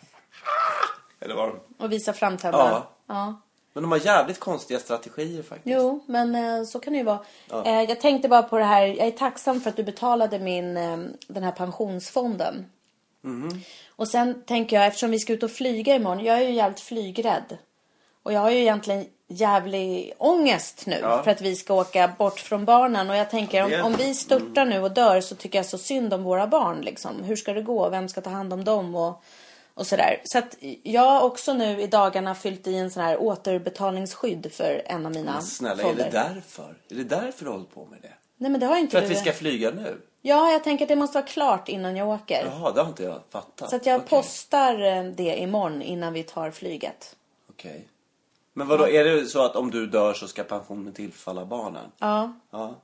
[1.20, 1.84] Eller vad de...
[1.86, 2.64] Och visar framtänderna.
[2.64, 2.92] Ja.
[3.08, 3.42] ja.
[3.74, 5.76] Men de har jävligt konstiga strategier faktiskt.
[5.76, 7.20] Jo, men eh, så kan det ju vara.
[7.66, 8.86] Eh, jag tänkte bara på det här.
[8.86, 12.66] Jag är tacksam för att du betalade min, eh, den här pensionsfonden.
[13.22, 13.62] Mhm.
[13.96, 16.26] Och sen tänker jag, eftersom vi ska ut och flyga imorgon.
[16.26, 17.58] Jag är ju jävligt flygrädd.
[18.24, 21.00] Och jag har ju egentligen jävlig ångest nu.
[21.02, 21.24] Ja.
[21.24, 23.10] För att vi ska åka bort från barnen.
[23.10, 26.14] Och jag tänker, om, om vi störtar nu och dör så tycker jag så synd
[26.14, 26.82] om våra barn.
[26.82, 27.24] Liksom.
[27.24, 27.90] Hur ska det gå?
[27.90, 28.96] Vem ska ta hand om dem?
[28.96, 29.24] Och,
[29.82, 30.22] och sådär.
[30.24, 34.82] Så att jag har också nu i dagarna fyllt i en sån här återbetalningsskydd för
[34.86, 36.04] en av mina Men snälla, är fonder.
[36.04, 36.76] det därför?
[36.90, 38.14] Är det därför du håller på med det?
[38.38, 40.02] Nej men det har inte För att vi ska flyga nu?
[40.22, 42.46] Ja, jag tänker att det måste vara klart innan jag åker.
[42.46, 43.70] Jaha, det har inte jag fattat.
[43.70, 44.10] Så att jag Okej.
[44.10, 47.16] postar eh, det imorgon innan vi tar flyget.
[47.50, 47.88] Okej.
[48.54, 51.92] Men vadå, är det så att om du dör så ska pensionen tillfalla barnen?
[52.00, 52.34] Ja.
[52.52, 52.76] Ja.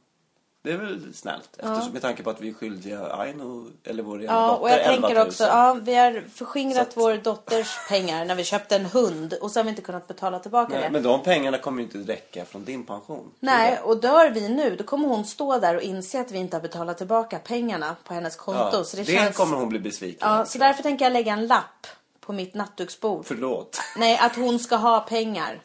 [0.68, 4.24] Det är väl snällt eftersom med tanke på att vi är skyldiga Aino, eller vår
[4.24, 5.28] ena Ja, dotter, och jag 11 tänker 000.
[5.28, 9.52] också, ja, vi har förskingrat att- vår dotters pengar när vi köpte en hund och
[9.52, 10.90] så har vi inte kunnat betala tillbaka Nej, det.
[10.90, 13.32] men de pengarna kommer ju inte räcka från din pension.
[13.40, 16.56] Nej, och dör vi nu då kommer hon stå där och inse att vi inte
[16.58, 18.70] har betalat tillbaka pengarna på hennes konto.
[18.74, 19.38] Ja, så det, det känns...
[19.38, 21.88] kommer hon bli besviken Ja, så därför tänker jag lägga en lapp
[22.20, 23.26] på mitt nattduksbord.
[23.26, 23.80] Förlåt.
[23.98, 25.62] Nej, att hon ska ha pengar.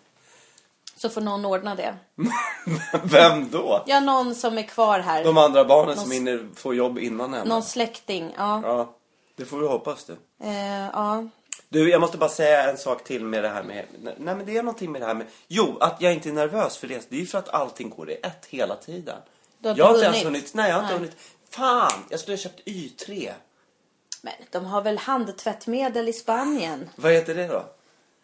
[1.02, 1.94] Så får någon ordna det.
[3.02, 3.84] Vem då?
[3.86, 5.24] Ja, någon som är kvar här.
[5.24, 6.04] De andra barnen någon...
[6.04, 7.48] som hinner få jobb innan henne.
[7.48, 8.60] Någon släkting, ja.
[8.64, 8.94] Ja,
[9.36, 10.12] det får vi hoppas du.
[10.46, 11.28] Eh, ja.
[11.68, 13.84] Du, jag måste bara säga en sak till med det här med...
[14.00, 15.26] Nej, men det är någonting med det här med...
[15.48, 17.06] Jo, att jag inte är nervös för det.
[17.08, 19.16] Det är för att allting går i ett hela tiden.
[19.58, 20.54] Du har jag har inte ens hunnit...
[20.54, 21.16] Nej, jag har inte hunnit...
[21.50, 23.32] Fan, jag skulle ha köpt Y3.
[24.22, 26.90] Men de har väl handtvättmedel i Spanien?
[26.96, 27.64] Vad heter det då?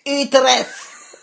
[0.04, 0.64] Y3!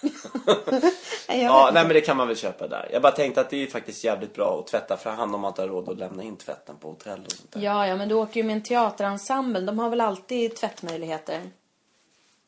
[1.28, 2.90] Ja, nej men det kan man väl köpa där.
[2.94, 5.50] Jag bara tänkte att det är faktiskt jävligt bra att tvätta för hand om man
[5.52, 7.62] inte har råd att lämna in tvätten på hotell och sånt där.
[7.62, 9.60] ja, ja, men du åker ju med en teaterensemble.
[9.62, 11.42] De har väl alltid tvättmöjligheter.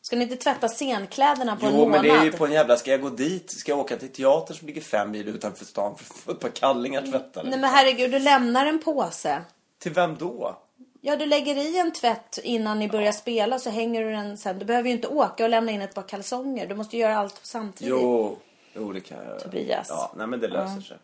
[0.02, 1.92] Ska ni inte tvätta scenkläderna på en Jo, månad?
[1.92, 2.76] men det är ju på en jävla...
[2.78, 3.52] Ska jag gå dit?
[3.52, 6.40] Ska jag åka till teatern som ligger fem mil utanför stan för att få ett
[6.40, 7.50] par kallingar tvättade?
[7.50, 9.42] Nej men herregud, du lämnar en påse.
[9.80, 10.58] Till vem då?
[11.02, 14.60] Ja, du lägger i en tvätt innan ni börjar spela så hänger du den sen.
[14.60, 16.68] Du behöver ju inte åka och lämna in ett par kalsonger.
[16.68, 17.92] Du måste göra allt samtidigt.
[17.92, 18.38] Jo,
[18.74, 19.40] jo det kan jag göra.
[19.40, 19.88] Tobias.
[19.90, 20.98] Ja, nej men det löser sig.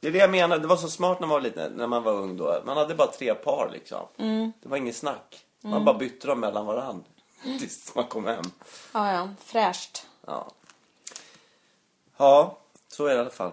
[0.00, 0.58] Det är det jag menar.
[0.58, 2.62] Det var så smart när man var liten, när man var ung då.
[2.64, 4.06] Man hade bara tre par liksom.
[4.18, 4.52] Mm.
[4.62, 5.44] Det var inget snack.
[5.60, 7.04] Man bara bytte dem mellan varandra.
[7.58, 8.44] Tills man kom hem.
[8.92, 9.28] Ja, ja.
[9.44, 10.06] Fräscht.
[10.26, 10.50] Ja.
[12.16, 13.52] Ja, så är det i alla fall.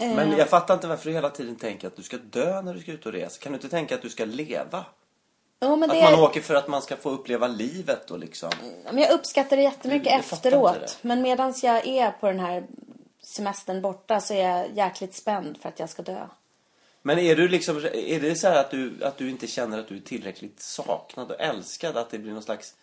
[0.00, 2.74] Eh, Men jag fattar inte varför du hela tiden tänker att du ska dö när
[2.74, 3.40] du ska ut och resa.
[3.40, 4.84] Kan du inte tänka att du ska leva?
[5.60, 8.50] jo, men Att det, man åker för att man ska få uppleva livet och liksom.
[8.84, 10.98] men jag uppskattar det jättemycket Jag efteråt.
[11.02, 12.66] Men medan jag är på den här
[13.22, 16.26] semestern borta så är jag jäkligt spänd för att jag ska dö.
[17.02, 19.88] Men är du liksom, är det så här att du, att du inte känner att
[19.88, 21.96] du är tillräckligt saknad och älskad?
[21.96, 22.74] Att det blir någon slags...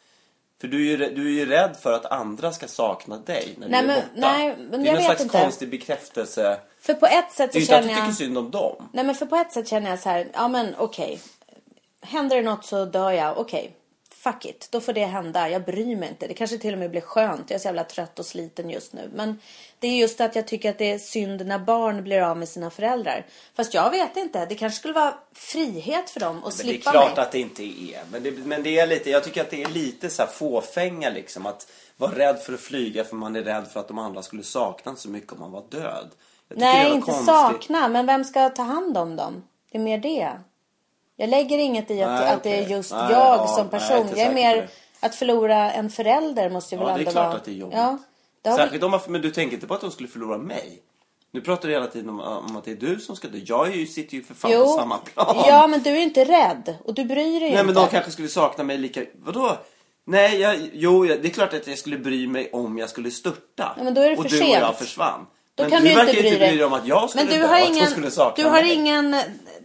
[0.61, 3.67] För du är ju, du är ju rädd för att andra ska sakna dig när
[3.69, 4.37] Nej, du är men- borta.
[4.37, 5.37] nej, men det är jag någon slags inte.
[5.41, 6.59] konstig bekräftelse.
[6.81, 8.13] För på ett sätt Det är så inte att du tycker jag...
[8.15, 8.89] synd om dem.
[8.93, 11.19] Nej men för på ett sätt känner jag så här, ja men okej.
[12.01, 13.75] Händer det något så dör jag, okej.
[14.23, 15.49] Fuck it, då får det hända.
[15.49, 16.27] Jag bryr mig inte.
[16.27, 17.49] Det kanske till och med blir skönt.
[17.49, 19.11] Jag är så jävla trött och sliten just nu.
[19.13, 19.39] Men
[19.79, 22.49] det är just att jag tycker att det är synd när barn blir av med
[22.49, 23.25] sina föräldrar.
[23.55, 24.45] Fast jag vet inte.
[24.45, 27.25] Det kanske skulle vara frihet för dem att Men det är slippa klart mig.
[27.25, 28.03] att det inte är.
[28.11, 31.09] Men det, men det är lite, jag tycker att det är lite så här fåfänga
[31.09, 31.45] liksom.
[31.45, 34.43] Att vara rädd för att flyga för man är rädd för att de andra skulle
[34.43, 36.09] sakna så mycket om man var död.
[36.49, 37.25] Nej, inte konstigt.
[37.25, 37.87] sakna.
[37.87, 39.43] Men vem ska ta hand om dem?
[39.71, 40.31] Det är mer det.
[41.21, 43.79] Jag lägger inget i att, Nej, att det är just Nej, jag ja, som nej,
[43.79, 43.97] person.
[43.97, 47.11] inte jag är mer att förlora en förälder måste ju Ja, väl det är ändå
[47.11, 47.35] klart vara...
[47.37, 47.77] att det är jobbigt.
[47.77, 47.97] Ja,
[48.41, 48.63] det har vi...
[48.63, 50.81] Särskilt om man, men du tänker inte på att de skulle förlora mig?
[51.31, 53.37] Nu pratar du hela tiden om, om att det är du som ska dö.
[53.45, 55.43] Jag är ju, sitter ju för fan på samma plan.
[55.47, 56.75] Ja, men du är ju inte rädd.
[56.85, 57.63] Och du bryr dig Nej inte.
[57.63, 59.01] men de kanske skulle sakna mig lika...
[59.13, 59.57] Vadå?
[60.05, 63.11] Nej, jag, jo, jag, det är klart att jag skulle bry mig om jag skulle
[63.11, 63.73] störta.
[63.77, 64.59] Ja, men då är det och för du och sent.
[64.61, 65.25] jag försvann.
[65.63, 67.25] Då men kan du, du, verkar inte bry inte bry dig om att jag skulle
[67.25, 68.73] Men du har ingen, skulle sakna du har mig.
[68.73, 69.15] ingen,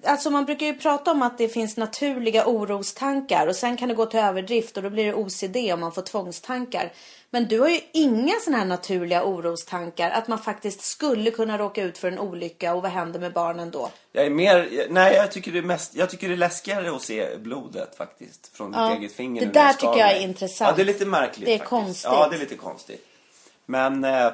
[0.04, 3.94] alltså man brukar ju prata om att det finns naturliga orostankar och sen kan det
[3.94, 6.92] gå till överdrift och då blir det OCD om man får tvångstankar.
[7.30, 11.82] Men du har ju inga sådana här naturliga orostankar att man faktiskt skulle kunna råka
[11.82, 13.90] ut för en olycka och vad händer med barnen då?
[14.12, 14.86] Jag är mer...
[14.90, 15.94] Nej, jag tycker det är mest...
[15.94, 18.56] Jag tycker det är läskigare att se blodet faktiskt.
[18.56, 20.68] Från Ja, ditt eget finger det jag där skar tycker jag är intressant.
[20.70, 21.70] Ja, det är lite märkligt Det är faktiskt.
[21.70, 22.10] konstigt.
[22.12, 23.06] Ja, det är lite konstigt.
[23.66, 24.04] Men...
[24.04, 24.30] Eh,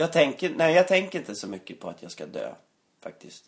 [0.00, 0.50] jag tänker...
[0.56, 2.52] Nej, jag tänker inte så mycket på att jag ska dö.
[3.02, 3.44] Faktiskt.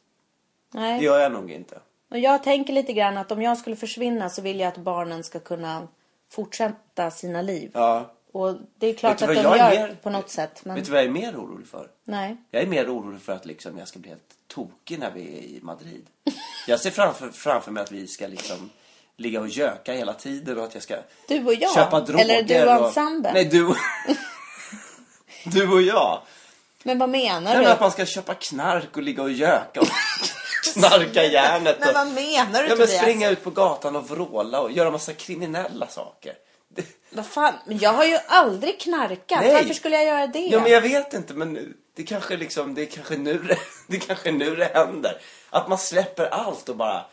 [0.72, 1.04] Det Nej.
[1.04, 1.78] gör jag nog inte.
[2.10, 5.24] Och jag tänker lite grann att om jag skulle försvinna så vill jag att barnen
[5.24, 5.88] ska kunna
[6.30, 7.70] fortsätta sina liv.
[7.74, 8.10] Ja.
[8.32, 10.64] Och det är klart att de gör mer- på något sätt.
[10.64, 11.88] Men Vet du vad jag är mer orolig för?
[12.04, 12.36] nej.
[12.50, 15.42] Jag är mer orolig för att liksom jag ska bli helt tokig när vi är
[15.42, 16.06] i Madrid.
[16.68, 18.70] Jag ser framför, framför mig att vi ska liksom
[19.16, 20.96] ligga och göka hela tiden och att jag ska
[21.28, 21.74] Du och jag?
[21.74, 22.24] köpa droger.
[22.24, 23.34] Eller du och ensemblen?
[23.34, 23.76] Nej, du och...
[25.52, 26.22] du och jag.
[26.82, 27.62] Men vad menar Nej, du?
[27.62, 29.86] men att man ska köpa knark och ligga och göka och
[30.74, 31.76] knarka järnet.
[31.80, 31.94] Men och...
[31.94, 35.86] vad menar du Ja, men springa ut på gatan och vråla och göra massa kriminella
[35.86, 36.34] saker.
[36.68, 36.84] Det...
[37.10, 37.54] Vad fan?
[37.66, 39.40] Men jag har ju aldrig knarkat.
[39.40, 39.52] Nej.
[39.52, 40.38] Varför skulle jag göra det?
[40.46, 44.32] Ja, men jag vet inte, men det kanske liksom, det kanske nu det, det kanske
[44.32, 45.20] nu det händer.
[45.50, 47.04] Att man släpper allt och bara...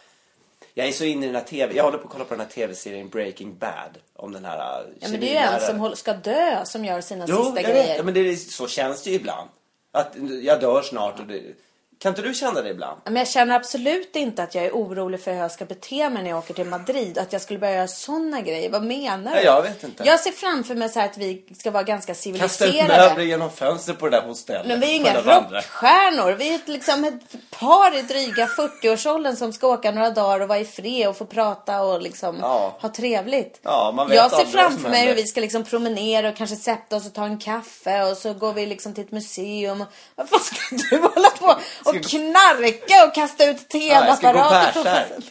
[0.74, 2.40] Jag är så inne i den här TV, jag håller på att kolla på den
[2.46, 3.98] här TV-serien Breaking Bad.
[4.16, 7.02] Om den här äh, Ja, men det är ju en som ska dö som gör
[7.02, 7.98] sina Jo, sista grejer.
[7.98, 9.50] ja, men det är, så känns det ju ibland.
[9.92, 11.56] Att jag dör snart och det...
[12.02, 13.00] Kan inte du känna det ibland?
[13.06, 16.24] Men jag känner absolut inte att jag är orolig för hur jag ska bete mig
[16.24, 17.18] när jag åker till Madrid.
[17.18, 18.70] Att jag skulle börja göra sådana grejer.
[18.70, 19.36] Vad menar du?
[19.36, 20.04] Nej, jag vet inte.
[20.06, 23.08] Jag ser framför mig så att vi ska vara ganska Kasta ut civiliserade.
[23.10, 24.68] möbler genom fönstret på det där hostellet.
[24.68, 26.32] Men vi är ju inga rockstjärnor.
[26.32, 30.48] Vi är ett, liksom ett par i dryga 40-årsåldern som ska åka några dagar och
[30.48, 32.78] vara i fred och få prata och liksom Ja.
[32.82, 33.60] ha trevligt.
[33.64, 36.96] Ja, man vet jag ser framför mig hur vi ska liksom promenera och kanske sätta
[36.96, 39.84] oss och ta en kaffe och så går vi liksom till ett museum.
[40.16, 41.60] Vad fan ska du hålla på
[41.90, 45.24] och knarka och kasta ut Ja, tv-apparater från festen?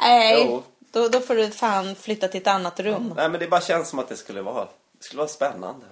[0.00, 0.62] Nej, Jo.
[0.92, 3.12] då, då får du fan flytta till ett annat rum.
[3.16, 5.86] Nej, men det bara känns som att det skulle vara, det skulle vara spännande.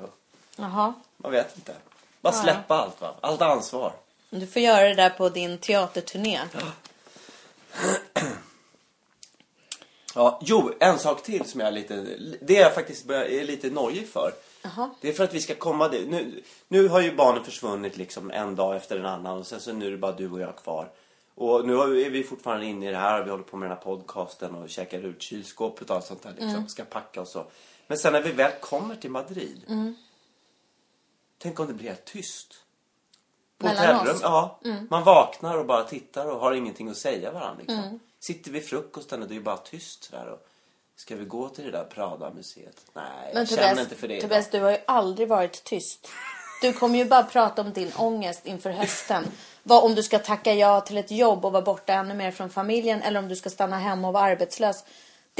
[0.56, 0.94] Jaha.
[1.16, 1.72] Man vet inte.
[2.20, 2.42] Bara Ja.
[2.42, 3.14] släppa allt va.
[3.20, 3.92] Allt ansvar.
[4.30, 6.40] Du får göra det där på din teaterturné.
[10.14, 11.94] Ja, jo, en sak till som jag är lite...
[12.40, 14.32] Det är jag faktiskt börjar- är lite nojig för.
[14.62, 14.90] Jaha.
[15.00, 16.08] Det är för att vi ska komma dit.
[16.08, 19.72] Nu, nu har ju barnen försvunnit liksom en dag efter en annan och sen så
[19.72, 20.90] nu är det bara du och jag kvar.
[21.34, 23.22] Och nu är vi fortfarande inne i det här.
[23.24, 26.34] Vi håller på med den här podcasten och käkar ut kylskåpet och allt sånt där
[26.38, 26.68] liksom.
[26.68, 27.44] Ska packa och så.
[27.86, 29.64] Men sen när vi väl kommer till Madrid.
[31.38, 32.54] Tänk om det blir helt tyst.
[33.58, 34.22] På Mellan hotellrum, oss?
[34.22, 34.60] ja.
[34.90, 37.56] Man vaknar och bara tittar och har ingenting att säga varandra.
[37.58, 37.84] Liksom.
[37.84, 38.00] Mm.
[38.20, 40.26] Sitter vid frukosten och det är bara tyst där.
[40.26, 40.46] Och,
[41.00, 42.76] ska vi gå till det där Prada-museet?
[42.94, 44.14] Nej, Men jag Tobias, känner inte för det.
[44.14, 44.30] idag.
[44.30, 46.08] Tobias, du har ju aldrig varit tyst.
[46.62, 49.24] Du kommer ju bara prata om din ångest inför hösten.
[49.62, 52.50] Vad om du ska tacka ja till ett jobb och vara borta ännu mer från
[52.50, 54.84] familjen eller om du ska stanna hemma och vara arbetslös.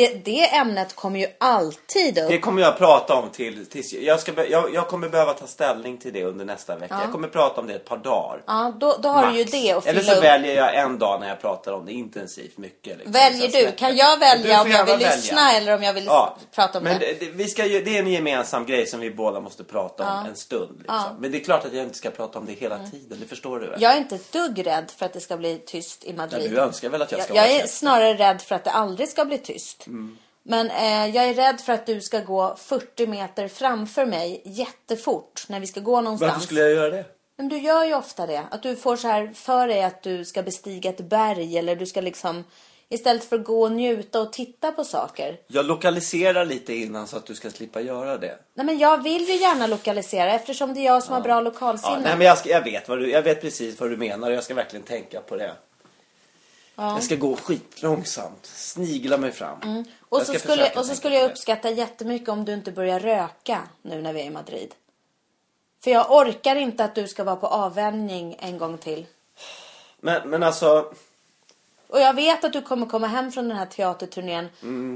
[0.00, 2.28] Det, det ämnet kommer ju alltid upp.
[2.28, 5.98] Det kommer jag prata om till, tills jag, ska, jag, jag kommer behöva ta ställning
[5.98, 6.98] till det under nästa vecka.
[7.02, 8.42] Jag kommer prata om det ett par dagar.
[8.46, 9.50] Ja, då, då har du ju Max.
[9.52, 10.24] det att Eller fylla så upp.
[10.24, 12.96] väljer jag en dag när jag pratar om det intensivt mycket.
[12.96, 13.76] Liksom, Väljer jag du?
[13.76, 16.98] Kan jag välja om jag vill lyssna eller om jag vill Ja, prata om men
[16.98, 17.20] det?
[17.20, 20.26] det, vi ska ju, det är en gemensam grej som vi båda måste prata om
[20.26, 20.78] en stund.
[20.78, 21.16] Liksom.
[21.18, 23.58] Men det är klart att jag inte ska prata om det hela tiden, det förstår
[23.60, 23.82] du väl?
[23.82, 26.50] Jag är inte ett dugg rädd för att det ska bli tyst i Ja, Madrid.
[26.50, 27.70] du önskar väl att jag Jag, ska jag vara är känd?
[27.70, 29.84] snarare rädd för att det aldrig ska bli tyst.
[29.90, 30.18] Mm.
[30.42, 35.44] Men eh, jag är rädd för att du ska gå 40 meter framför mig jättefort
[35.48, 36.32] när vi ska gå någonstans.
[36.32, 37.04] Varför skulle jag göra det?
[37.36, 38.42] Men du gör ju ofta det.
[38.50, 41.86] Att du får så här för dig att du ska bestiga ett berg eller du
[41.86, 42.44] ska liksom
[42.88, 45.40] istället för att gå och njuta och titta på saker.
[45.46, 48.38] Jag lokaliserar lite innan så att du ska slippa göra det.
[48.54, 51.40] Nej men jag vill ju gärna lokalisera eftersom det är jag som har bra Ja,
[51.40, 52.00] lokalsinne.
[52.00, 54.36] nej, men jag, ska, jag, vet vad du, jag vet precis vad du menar och
[54.36, 55.52] jag ska verkligen tänka på det.
[56.80, 56.92] Ja.
[56.94, 59.84] Jag ska gå skitlångsamt, snigla mig fram.
[60.08, 61.32] Och Jag så, skulle, och så skulle jag det.
[61.32, 64.74] uppskatta jättemycket om du inte börjar röka nu när vi är i Madrid.
[65.84, 69.06] För jag orkar inte att du ska vara på avvänjning en gång till.
[70.00, 70.92] Men, men alltså,
[71.88, 74.48] Och jag vet att du kommer komma hem från den här teaterturnén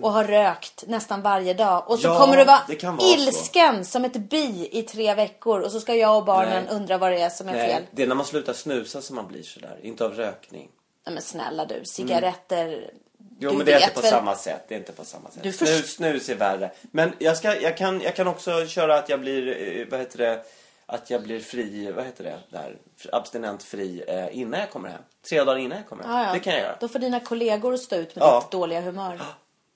[0.02, 1.90] och ha rökt nästan varje dag.
[1.90, 3.14] Och så Ja, kommer du vara, det vara så.
[3.14, 5.60] ilsken som ett bi i tre veckor.
[5.60, 6.74] Och så ska jag och barnen Nej.
[6.76, 7.68] undra vad det är som är fel.
[7.82, 10.68] nej, det är när man slutar snusa som man blir sådär, inte av rökning.
[11.06, 12.90] Nej men snälla du, cigaretter.
[13.38, 14.64] Jo du men det är inte på väl- samma sätt.
[14.68, 15.42] Det är inte på samma sätt.
[15.42, 16.70] Du först- snus, snus är värre.
[16.82, 19.48] Men jag, ska, jag, kan, jag kan också köra att jag blir,
[19.80, 20.44] eh, vad heter det,
[20.86, 22.76] att jag blir fri, vad heter det, där,
[23.12, 25.02] abstinent fri eh, innan jag kommer hem.
[25.28, 26.12] Tre dagar innan jag kommer hem.
[26.12, 26.32] Ja, ja.
[26.32, 26.76] Det kan jag göra.
[26.80, 28.40] Då får dina kollegor stå ut med Ja.
[28.40, 29.20] ditt dåliga humör.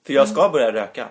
[0.06, 1.08] För jag ska börja röka.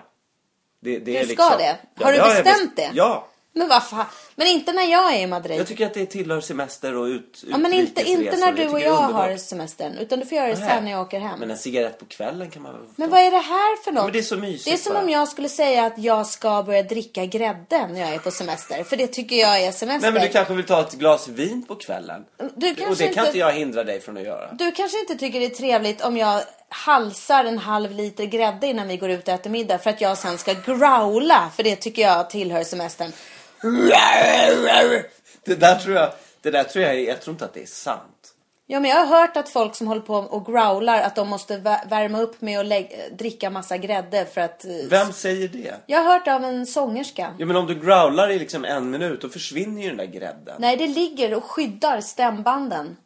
[0.80, 1.76] Det, det Du liksom, ska det?
[2.04, 2.90] Har du har jag bestämt bes- det?
[2.94, 3.28] Ja.
[3.52, 4.06] Men vad fan.
[4.36, 5.60] Men inte när jag är i Madrid.
[5.60, 8.74] Jag tycker att det tillhör semester och ut, ja, men inte, inte när du och
[8.74, 9.98] det jag har semestern.
[9.98, 11.40] Utan du får göra det sen när jag åker hem.
[11.40, 14.04] Men en cigarett på kvällen kan man väl Men vad är det här för något?
[14.04, 15.02] men det är så mysigt Det är som bara.
[15.02, 18.84] om jag skulle säga att jag ska börja dricka grädde när jag är på semester.
[18.84, 20.00] För det tycker jag är semester.
[20.10, 22.24] Nej men du kanske vill ta ett glas vin på kvällen?
[22.56, 24.52] Du och kanske det kan inte- inte jag hindra dig från att göra.
[24.52, 28.88] Du kanske inte tycker det är trevligt om jag halsar en halv liter grädde innan
[28.88, 31.50] vi går ut och äter middag för att jag sen ska growla.
[31.56, 33.12] För det tycker jag tillhör semestern.
[35.44, 36.10] Det där tror jag,
[36.42, 38.34] det där tror jag, jag tror inte att det är sant.
[38.70, 41.56] Ja, men jag har hört att folk som håller på och growlar att de måste
[41.58, 44.64] vä- värma upp med att dricka massa grädde för att...
[44.64, 45.74] eh, Vem säger det?
[45.86, 47.34] Jag har hört av en sångerska.
[47.38, 50.54] Ja men om du growlar i liksom en minut då försvinner ju den där grädden.
[50.58, 52.96] Nej, det ligger och skyddar stämbanden.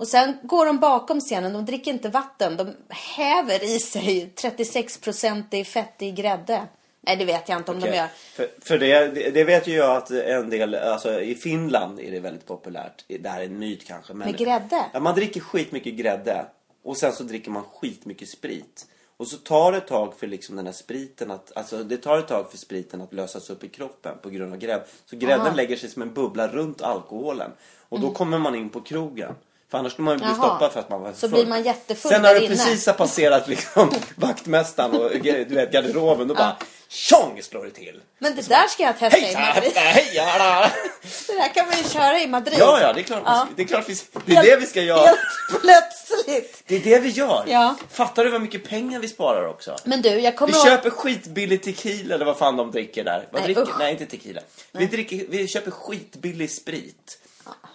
[0.00, 2.56] Och sen går de bakom scenen, de dricker inte vatten.
[2.56, 6.66] De häver i sig 36% fettig grädde.
[7.00, 7.96] Nej, det vet jag inte om de Okej.
[7.96, 8.08] gör.
[8.34, 12.20] För, för det, det, vet ju jag att en del, alltså i Finland är det
[12.20, 13.04] väldigt populärt.
[13.08, 14.14] Det här är en myt kanske.
[14.14, 14.84] Men, Med grädde?
[14.92, 16.46] Ja, man dricker skitmycket grädde.
[16.82, 18.86] Och sen så dricker man skitmycket sprit.
[19.16, 22.18] Och så tar det ett tag för liksom den här spriten att, alltså det tar
[22.18, 24.84] ett tag för spriten att lösas upp i kroppen på grund av grädde.
[25.06, 25.56] Så grädden Aha.
[25.56, 27.50] lägger sig som en bubbla runt alkoholen.
[27.88, 29.34] Och då kommer man in på krogen.
[29.70, 30.26] För annars skulle man ju bli.
[30.26, 30.34] Jaha.
[30.34, 31.30] stoppad för att man var Så full.
[31.30, 36.28] blir man jättefull Sen när du precis har passerat liksom vaktmästaren och du vet garderoben
[36.28, 36.56] då bara
[36.88, 38.00] tjong slår det till.
[38.18, 39.34] Men det där ska jag testa i!
[39.34, 39.72] Madrid.
[39.74, 40.70] Heja!
[41.26, 42.58] Det där kan man ju köra i Madrid.
[42.58, 43.22] Ja, ja, det är klart.
[43.24, 43.48] Ja.
[43.56, 45.06] Det är, klart vi, det, är det vi ska göra.
[45.06, 45.18] Helt
[45.60, 46.62] plötsligt.
[46.66, 47.44] Det är det vi gör.
[47.46, 47.74] Ja.
[47.90, 49.76] Fattar du vad mycket pengar vi sparar också?
[49.84, 53.28] Men du, jag kommer Vi köper skitbillig tequila eller vad fan de dricker där.
[53.30, 53.62] Vad Nej, dricker?
[53.62, 53.78] usch.
[53.78, 54.40] Nej, inte tequila.
[54.72, 57.18] Vi, dricker, vi köper skitbillig sprit.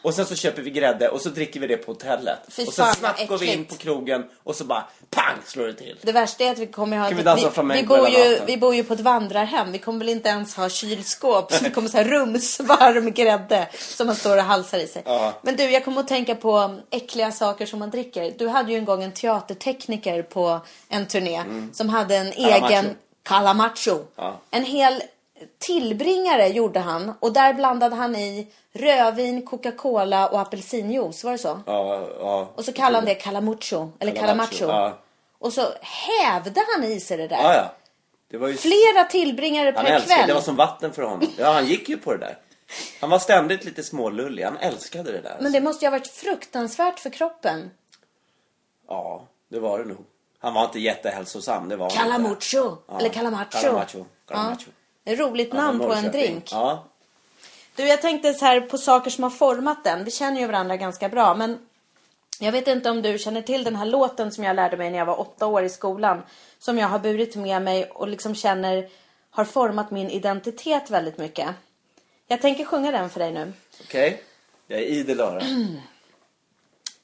[0.01, 2.39] Och sen så köper vi grädde och så dricker vi det på hotellet.
[2.47, 5.65] Fy och sen fan, snabbt går vi in på krogen och så bara pang slår
[5.65, 5.97] det till.
[6.01, 7.07] Det värsta är att vi kommer ha...
[7.07, 9.71] Kan vi dansa vi, vi, bor ju, vi bor ju på ett vandrarhem.
[9.71, 11.51] Vi kommer väl inte ens ha kylskåp.
[11.51, 15.03] Så vi kommer så här rumsvarm grädde som man står och halsar i sig.
[15.05, 15.33] Ja.
[15.41, 18.33] Men du, jag kommer att tänka på äckliga saker som man dricker.
[18.37, 23.99] Du hade ju en gång en teatertekniker på en turné som hade en egen calamacho.
[24.15, 24.39] Ja.
[24.51, 25.01] En hel
[25.59, 31.23] tillbringare gjorde han och där blandade han i rödvin, Coca-Cola och apelsinjuice.
[31.23, 31.59] Var det så?
[31.65, 32.51] Ja, ja.
[32.55, 33.89] Och så kallade han det calamucho.
[33.99, 34.97] Eller Calamacho, ja.
[35.39, 37.35] Och så hävde han i sig det där.
[37.43, 37.73] Ja, ja.
[38.31, 38.57] Det var ju...
[38.57, 40.27] Flera tillbringare Han per älskade kväll.
[40.27, 40.33] det.
[40.33, 41.27] var som vatten för honom.
[41.37, 42.37] Ja, han gick ju på det där.
[43.01, 44.43] Han var ständigt lite smålullig.
[44.43, 45.37] Han älskade det där.
[45.41, 47.71] Men det måste ju ha varit fruktansvärt för kroppen.
[48.87, 50.05] Ja, det var det nog.
[50.39, 51.89] Han var inte jättehälsosam, det var.
[51.89, 52.77] Calamucho.
[52.87, 53.51] Ja, Eller calamacho.
[53.61, 54.05] Calamacho.
[54.27, 54.65] Calamacho.
[54.67, 54.71] Ja.
[55.05, 56.51] Ett roligt Ja, namn på en drink.
[56.51, 56.83] Ja.
[57.75, 60.03] Du, jag tänkte så här på saker som har format den.
[60.03, 61.59] Vi känner ju varandra ganska bra, men
[62.39, 64.97] jag vet inte om du känner till den här låten som jag lärde mig när
[64.97, 66.21] jag var åtta år i skolan.
[66.59, 68.89] Som jag har burit med mig och liksom känner
[69.29, 71.49] har format min identitet väldigt mycket.
[72.27, 73.53] Jag tänker sjunga den för dig nu.
[73.81, 74.23] Okej.
[74.67, 75.41] Jag är idel öra.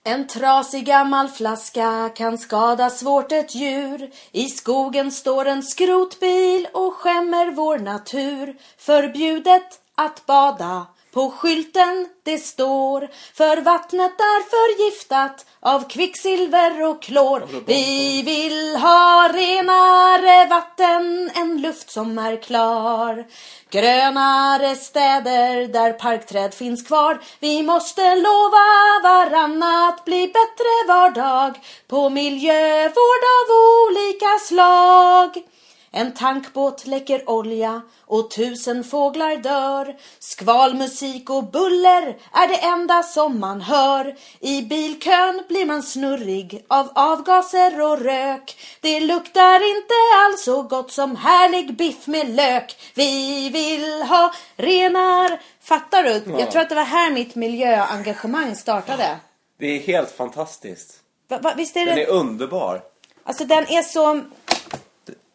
[0.03, 4.11] En trasig gammal flaska kan skada svårt ett djur.
[4.31, 8.55] I skogen står en skrotbil och skämmer vår natur.
[8.77, 10.85] Förbjudet att bada.
[11.13, 17.47] På skylten det står för vattnet är förgiftat av kvicksilver och klor.
[17.65, 23.25] Vi vill ha renare vatten, en luft som är klar.
[23.69, 27.21] Grönare städer där parkträd finns kvar.
[27.39, 33.47] Vi måste lova varann att bli bättre var dag på miljövård av
[33.87, 35.50] olika slag.
[35.93, 39.95] En tankbåt läcker olja och tusen fåglar dör.
[40.19, 44.15] Skvalmusik och buller är det enda som man hör.
[44.39, 48.57] I bilkön blir man snurrig av avgaser och rök.
[48.81, 49.93] Det luktar inte
[50.25, 52.75] alls så gott som härlig biff med lök.
[52.95, 55.39] Vi vill ha renar.
[55.61, 56.23] Fattar du?
[56.39, 59.17] Jag tror att det var här mitt miljöengagemang startade.
[59.59, 60.99] Det är helt fantastiskt.
[61.29, 62.03] Va, va, visst är Den det?
[62.03, 62.81] är underbar.
[63.23, 64.21] Alltså den är så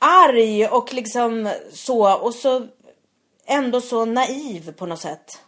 [0.07, 2.67] arg och liksom så och så
[3.47, 5.39] ändå så naiv på något sätt.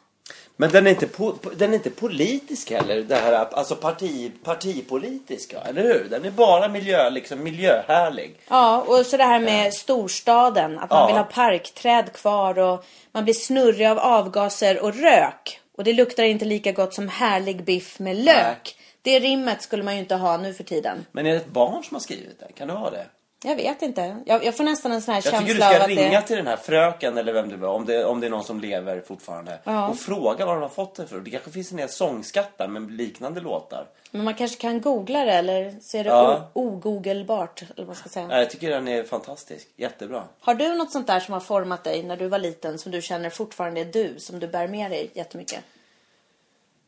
[0.61, 3.03] Men den är inte, po den är inte politisk heller.
[3.03, 6.07] Det här, alltså parti partipolitiska, eller hur?
[6.11, 8.37] Den är bara miljö, liksom miljöhärlig.
[8.49, 10.79] Ja, och så det här med storstaden.
[10.79, 11.07] Att man Ja.
[11.07, 15.61] vill ha parkträd kvar och man blir snurrig av avgaser och rök.
[15.77, 18.77] Och det luktar inte lika gott som härlig biff med lök.
[19.03, 21.07] Det rimmet skulle man ju inte ha nu för tiden.
[21.13, 22.53] Men är det ett barn som har skrivit det?
[22.53, 23.07] Kan det vara det?
[23.45, 24.17] Jag vet inte.
[24.27, 26.21] Jag, jag får nästan en sån här Jag tycker du känsla av ska att ringa
[26.21, 26.27] det...
[26.27, 28.61] till den här fröken eller vem det var, om det, om det är någon som
[28.61, 29.59] lever fortfarande.
[29.91, 31.21] Och fråga vad de har fått det för.
[31.21, 33.87] Det kanske finns en del sångskattar med liknande låtar.
[34.11, 36.51] Men man kanske kan googla det eller så är det Ja.
[36.53, 37.63] ogoogelbart.
[37.77, 38.39] Eller vad ska säga.
[38.39, 39.69] Jag tycker den är fantastisk.
[39.77, 40.25] Jättebra.
[40.41, 43.03] Har du något sånt där som har format dig när du var liten som du
[43.03, 45.61] känner fortfarande är du, som du bär med dig jättemycket?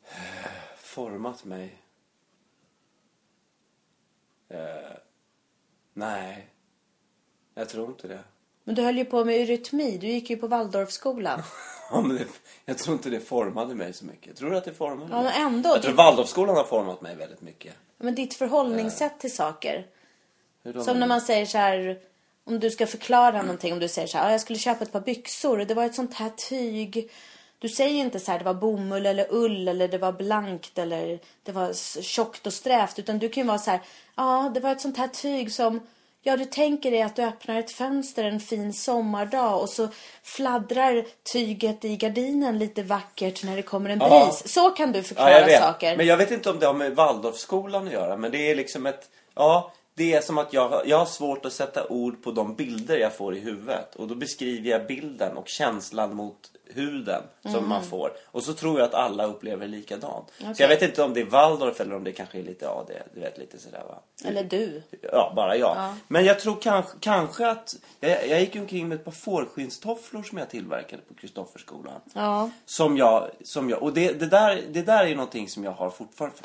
[0.79, 1.75] Format mig.
[4.51, 4.59] Eh,
[5.93, 6.47] nej.
[7.55, 8.19] Jag tror inte det.
[8.65, 11.43] Men du höll ju på med eurytmi, du gick ju på Waldorfskolan.
[11.93, 12.25] Ja, men det,
[12.65, 14.37] jag tror inte det formade mig så mycket.
[14.37, 15.69] Tror du att det formade Ja, men ändå.
[15.69, 17.75] Jag tror Waldorfskolan har format mig väldigt mycket.
[17.99, 19.87] Men ditt förhållningssätt till saker.
[20.85, 21.99] Som när man säger så här,
[22.45, 24.93] om du ska förklara någonting, om du säger så här, "Ja, jag skulle köpa ett
[24.93, 27.11] par byxor och det var ett sånt här tyg.
[27.61, 31.19] Du säger inte så här, det var bomull eller ull eller det var blankt eller
[31.43, 32.99] det var tjockt och strävt.
[32.99, 33.81] Utan du kan ju vara så här,
[34.17, 35.81] ja det var ett sånt här tyg som,
[36.23, 39.89] ja du tänker dig att du öppnar ett fönster en fin sommardag och så
[40.23, 44.25] fladdrar tyget i gardinen lite vackert när det kommer en Ja.
[44.27, 44.53] bris.
[44.55, 45.61] Så kan du Ja, förklara vet.
[45.63, 45.97] saker.
[45.97, 48.17] Men jag vet inte om det har med Waldorfskolan att göra.
[48.17, 49.11] Men det är liksom ett...
[49.35, 52.97] Ja, det är som att jag, jag har svårt att sätta ord på de bilder
[52.99, 53.95] jag får i huvudet.
[53.97, 57.69] Och då beskriver jag bilden och känslan mot huden som Mm.
[57.69, 58.13] man får.
[58.25, 60.27] Och så tror jag att alla upplever likadant.
[60.39, 62.85] Så jag vet inte om det är Waldorf eller om det kanske är lite, ja
[62.89, 63.99] det, du vet lite sådär va.
[64.25, 64.83] Eller du.
[65.13, 65.95] Ja, bara jag.
[66.09, 67.77] Men jag tror kanske, kanske att...
[68.01, 72.01] Jag, jag gick omkring med ett par fårskinnstofflor som jag tillverkade på Kristofferskolan.
[72.15, 72.51] Ja.
[72.65, 73.31] Som jag...
[73.45, 76.37] Som jag och det, det, där, det där är någonting som jag har fortfarande.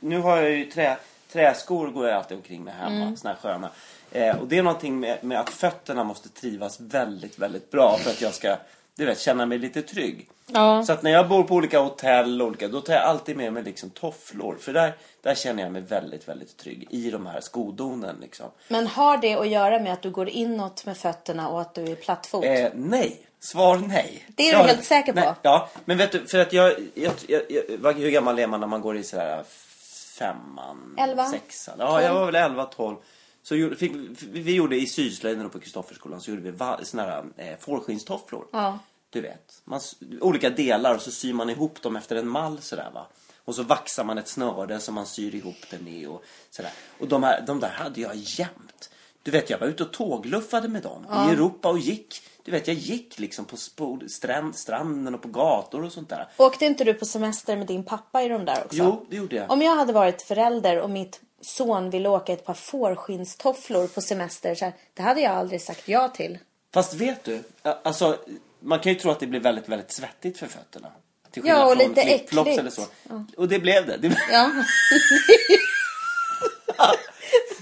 [0.00, 0.96] Nu har jag ju trä,
[1.32, 2.96] träskor går jag alltid omkring med hemma.
[3.02, 3.16] Mm.
[3.16, 3.70] Såna här sköna.
[4.12, 8.10] Eh, och det är någonting med, med att fötterna måste trivas väldigt, väldigt bra för
[8.10, 8.56] att jag ska
[8.98, 10.28] du vet, känna mig lite trygg.
[10.46, 10.82] Ja.
[10.82, 13.52] Så att när jag bor på olika hotell, och olika, då tar jag alltid med
[13.52, 14.56] mig liksom tofflor.
[14.60, 14.92] För där,
[15.22, 18.16] där känner jag mig väldigt, väldigt trygg i de här skodonen.
[18.20, 18.46] Liksom.
[18.68, 21.84] Men har det att göra med att du går inåt med fötterna och att du
[21.84, 22.44] är plattfot?
[22.44, 23.26] Eh, nej.
[23.40, 24.24] Svar nej.
[24.28, 25.20] Det är du helt säker på?
[25.20, 27.42] Nej, ja, men vet du, för att jag, jag, jag,
[27.82, 29.44] jag hur gammal är man när man går i sådär
[30.18, 30.94] femman?
[30.98, 31.24] Elva?
[31.24, 31.76] Sexan?
[31.78, 32.96] Ja, jag var väl 11, 12.
[33.48, 33.92] Så fick,
[34.32, 38.46] vi, gjorde i syslöjden och på Kristofferskolan så gjorde vi såna här eh, fårskinnstofflor.
[38.52, 38.78] Ja.
[39.10, 39.80] Du vet, man,
[40.20, 43.06] olika delar och så syr man ihop dem efter en mall sådär va.
[43.44, 46.72] Och så vaxar man ett snöre som man syr ihop det med och sådär.
[46.98, 48.90] Och de, här, de där hade jag jämt.
[49.22, 52.22] Du vet, jag var ute och tågluffade med dem i Europa och gick.
[52.42, 53.56] Du vet, jag gick liksom på
[54.08, 56.28] strand, stranden och på gator och sånt där.
[56.36, 58.76] Åkte inte du på semester med din pappa i de där också?
[58.76, 59.50] Jo, det gjorde jag.
[59.50, 64.54] Om jag hade varit förälder och mitt son ville åka ett par fårskinnstofflor på semester,
[64.54, 66.38] så här, det hade jag aldrig sagt ja till.
[66.74, 67.42] Fast vet du,
[67.84, 68.18] alltså
[68.60, 70.92] man kan ju tro att det blir väldigt, väldigt svettigt för fötterna.
[71.30, 72.58] Till Ja, och från lite äckligt.
[72.58, 72.82] eller så.
[73.36, 73.96] Och det blev det.
[73.96, 74.50] Det, Ja.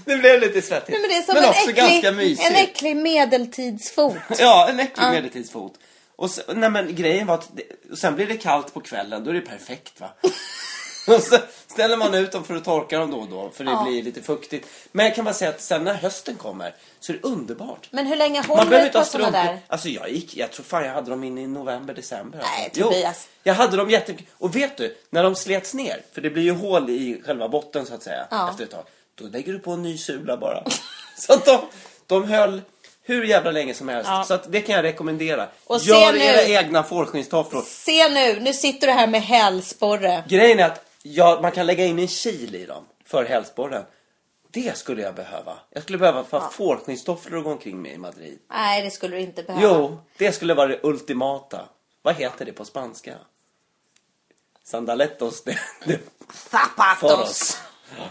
[0.05, 0.89] det blev lite svettigt.
[0.89, 2.49] Nej, men det är som men en, också ganska äcklig, mysigt.
[2.49, 4.17] en äcklig medeltidsfot.
[4.39, 5.73] Ja, en äcklig medeltidsfot.
[6.15, 9.23] Och så, nej men grejen var att det, och sen blir det kallt på kvällen,
[9.23, 10.09] då är det perfekt va.
[11.15, 11.37] Och så
[11.77, 13.49] ställer man ut dem för att torka dem då och då.
[13.53, 13.83] För det Ja.
[13.87, 14.67] blir lite fuktigt.
[14.91, 17.87] Men jag kan bara säga att sen när hösten kommer så är det underbart.
[17.91, 19.51] Men hur länge Man håller behöver inte ha sådana strumpor.
[19.53, 19.59] där?
[19.67, 22.39] Alltså jag gick, jag tror fan jag hade dem in i november, december.
[22.43, 23.27] Nej, Tobias.
[23.43, 24.27] jag hade dem jättemycket.
[24.37, 27.85] Och vet du, när de slets ner, för det blir ju hål i själva botten
[27.85, 28.49] så att säga, Ja.
[28.49, 28.83] efter ett tag.
[29.15, 30.63] Då lägger du på en ny sula bara.
[31.17, 31.59] så att de,
[32.07, 32.61] de höll
[33.03, 34.09] hur jävla länge som helst.
[34.09, 34.23] Ja.
[34.23, 35.47] Så att det kan jag rekommendera.
[35.63, 37.61] Och se Gör nu- era egna fårskinnstofflor.
[37.67, 40.23] Se nu, nu sitter du här med hälsporre.
[40.27, 43.83] Grejen är att ja, man kan lägga in en kil i dem för hälsporren.
[44.51, 45.57] Det skulle jag behöva.
[45.69, 46.49] Jag skulle behöva ja.
[46.53, 48.39] fårskinnstofflor att gå omkring med i Madrid.
[48.49, 49.63] Nej, det skulle du inte behöva.
[49.77, 51.59] Jo, det skulle vara det ultimata.
[52.01, 53.13] Vad heter det på spanska?
[54.63, 55.97] Sandalettos de, de
[56.33, 57.61] Zapatos.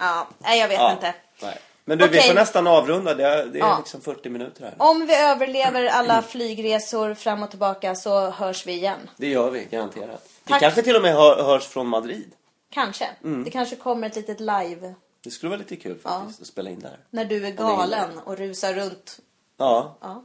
[0.00, 1.14] Ja, nej, jag vet Ja, inte.
[1.42, 1.58] nej.
[1.84, 2.28] Men du, vi Okej.
[2.28, 3.14] får nästan avrunda.
[3.14, 3.78] Det är, det är Ja.
[3.78, 4.74] liksom 40 minuter här.
[4.78, 9.10] Om vi överlever alla flygresor fram och tillbaka så hörs vi igen.
[9.16, 10.28] Det gör vi, garanterat.
[10.44, 10.60] Vi Tack.
[10.60, 12.32] kanske till och med hör, hörs från Madrid.
[12.76, 13.08] Kanske.
[13.24, 13.44] Mm.
[13.44, 16.80] Det kanske kommer ett litet live Det skulle vara lite kul faktiskt att spela in
[16.80, 16.98] där.
[17.10, 19.18] när du är galen och rusar runt.
[19.56, 20.24] Ja, Ja.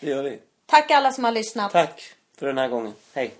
[0.00, 0.40] det gör vi.
[0.66, 1.72] Tack alla som har lyssnat.
[1.72, 2.02] Tack
[2.36, 2.92] för den här gången.
[3.12, 3.34] Hej.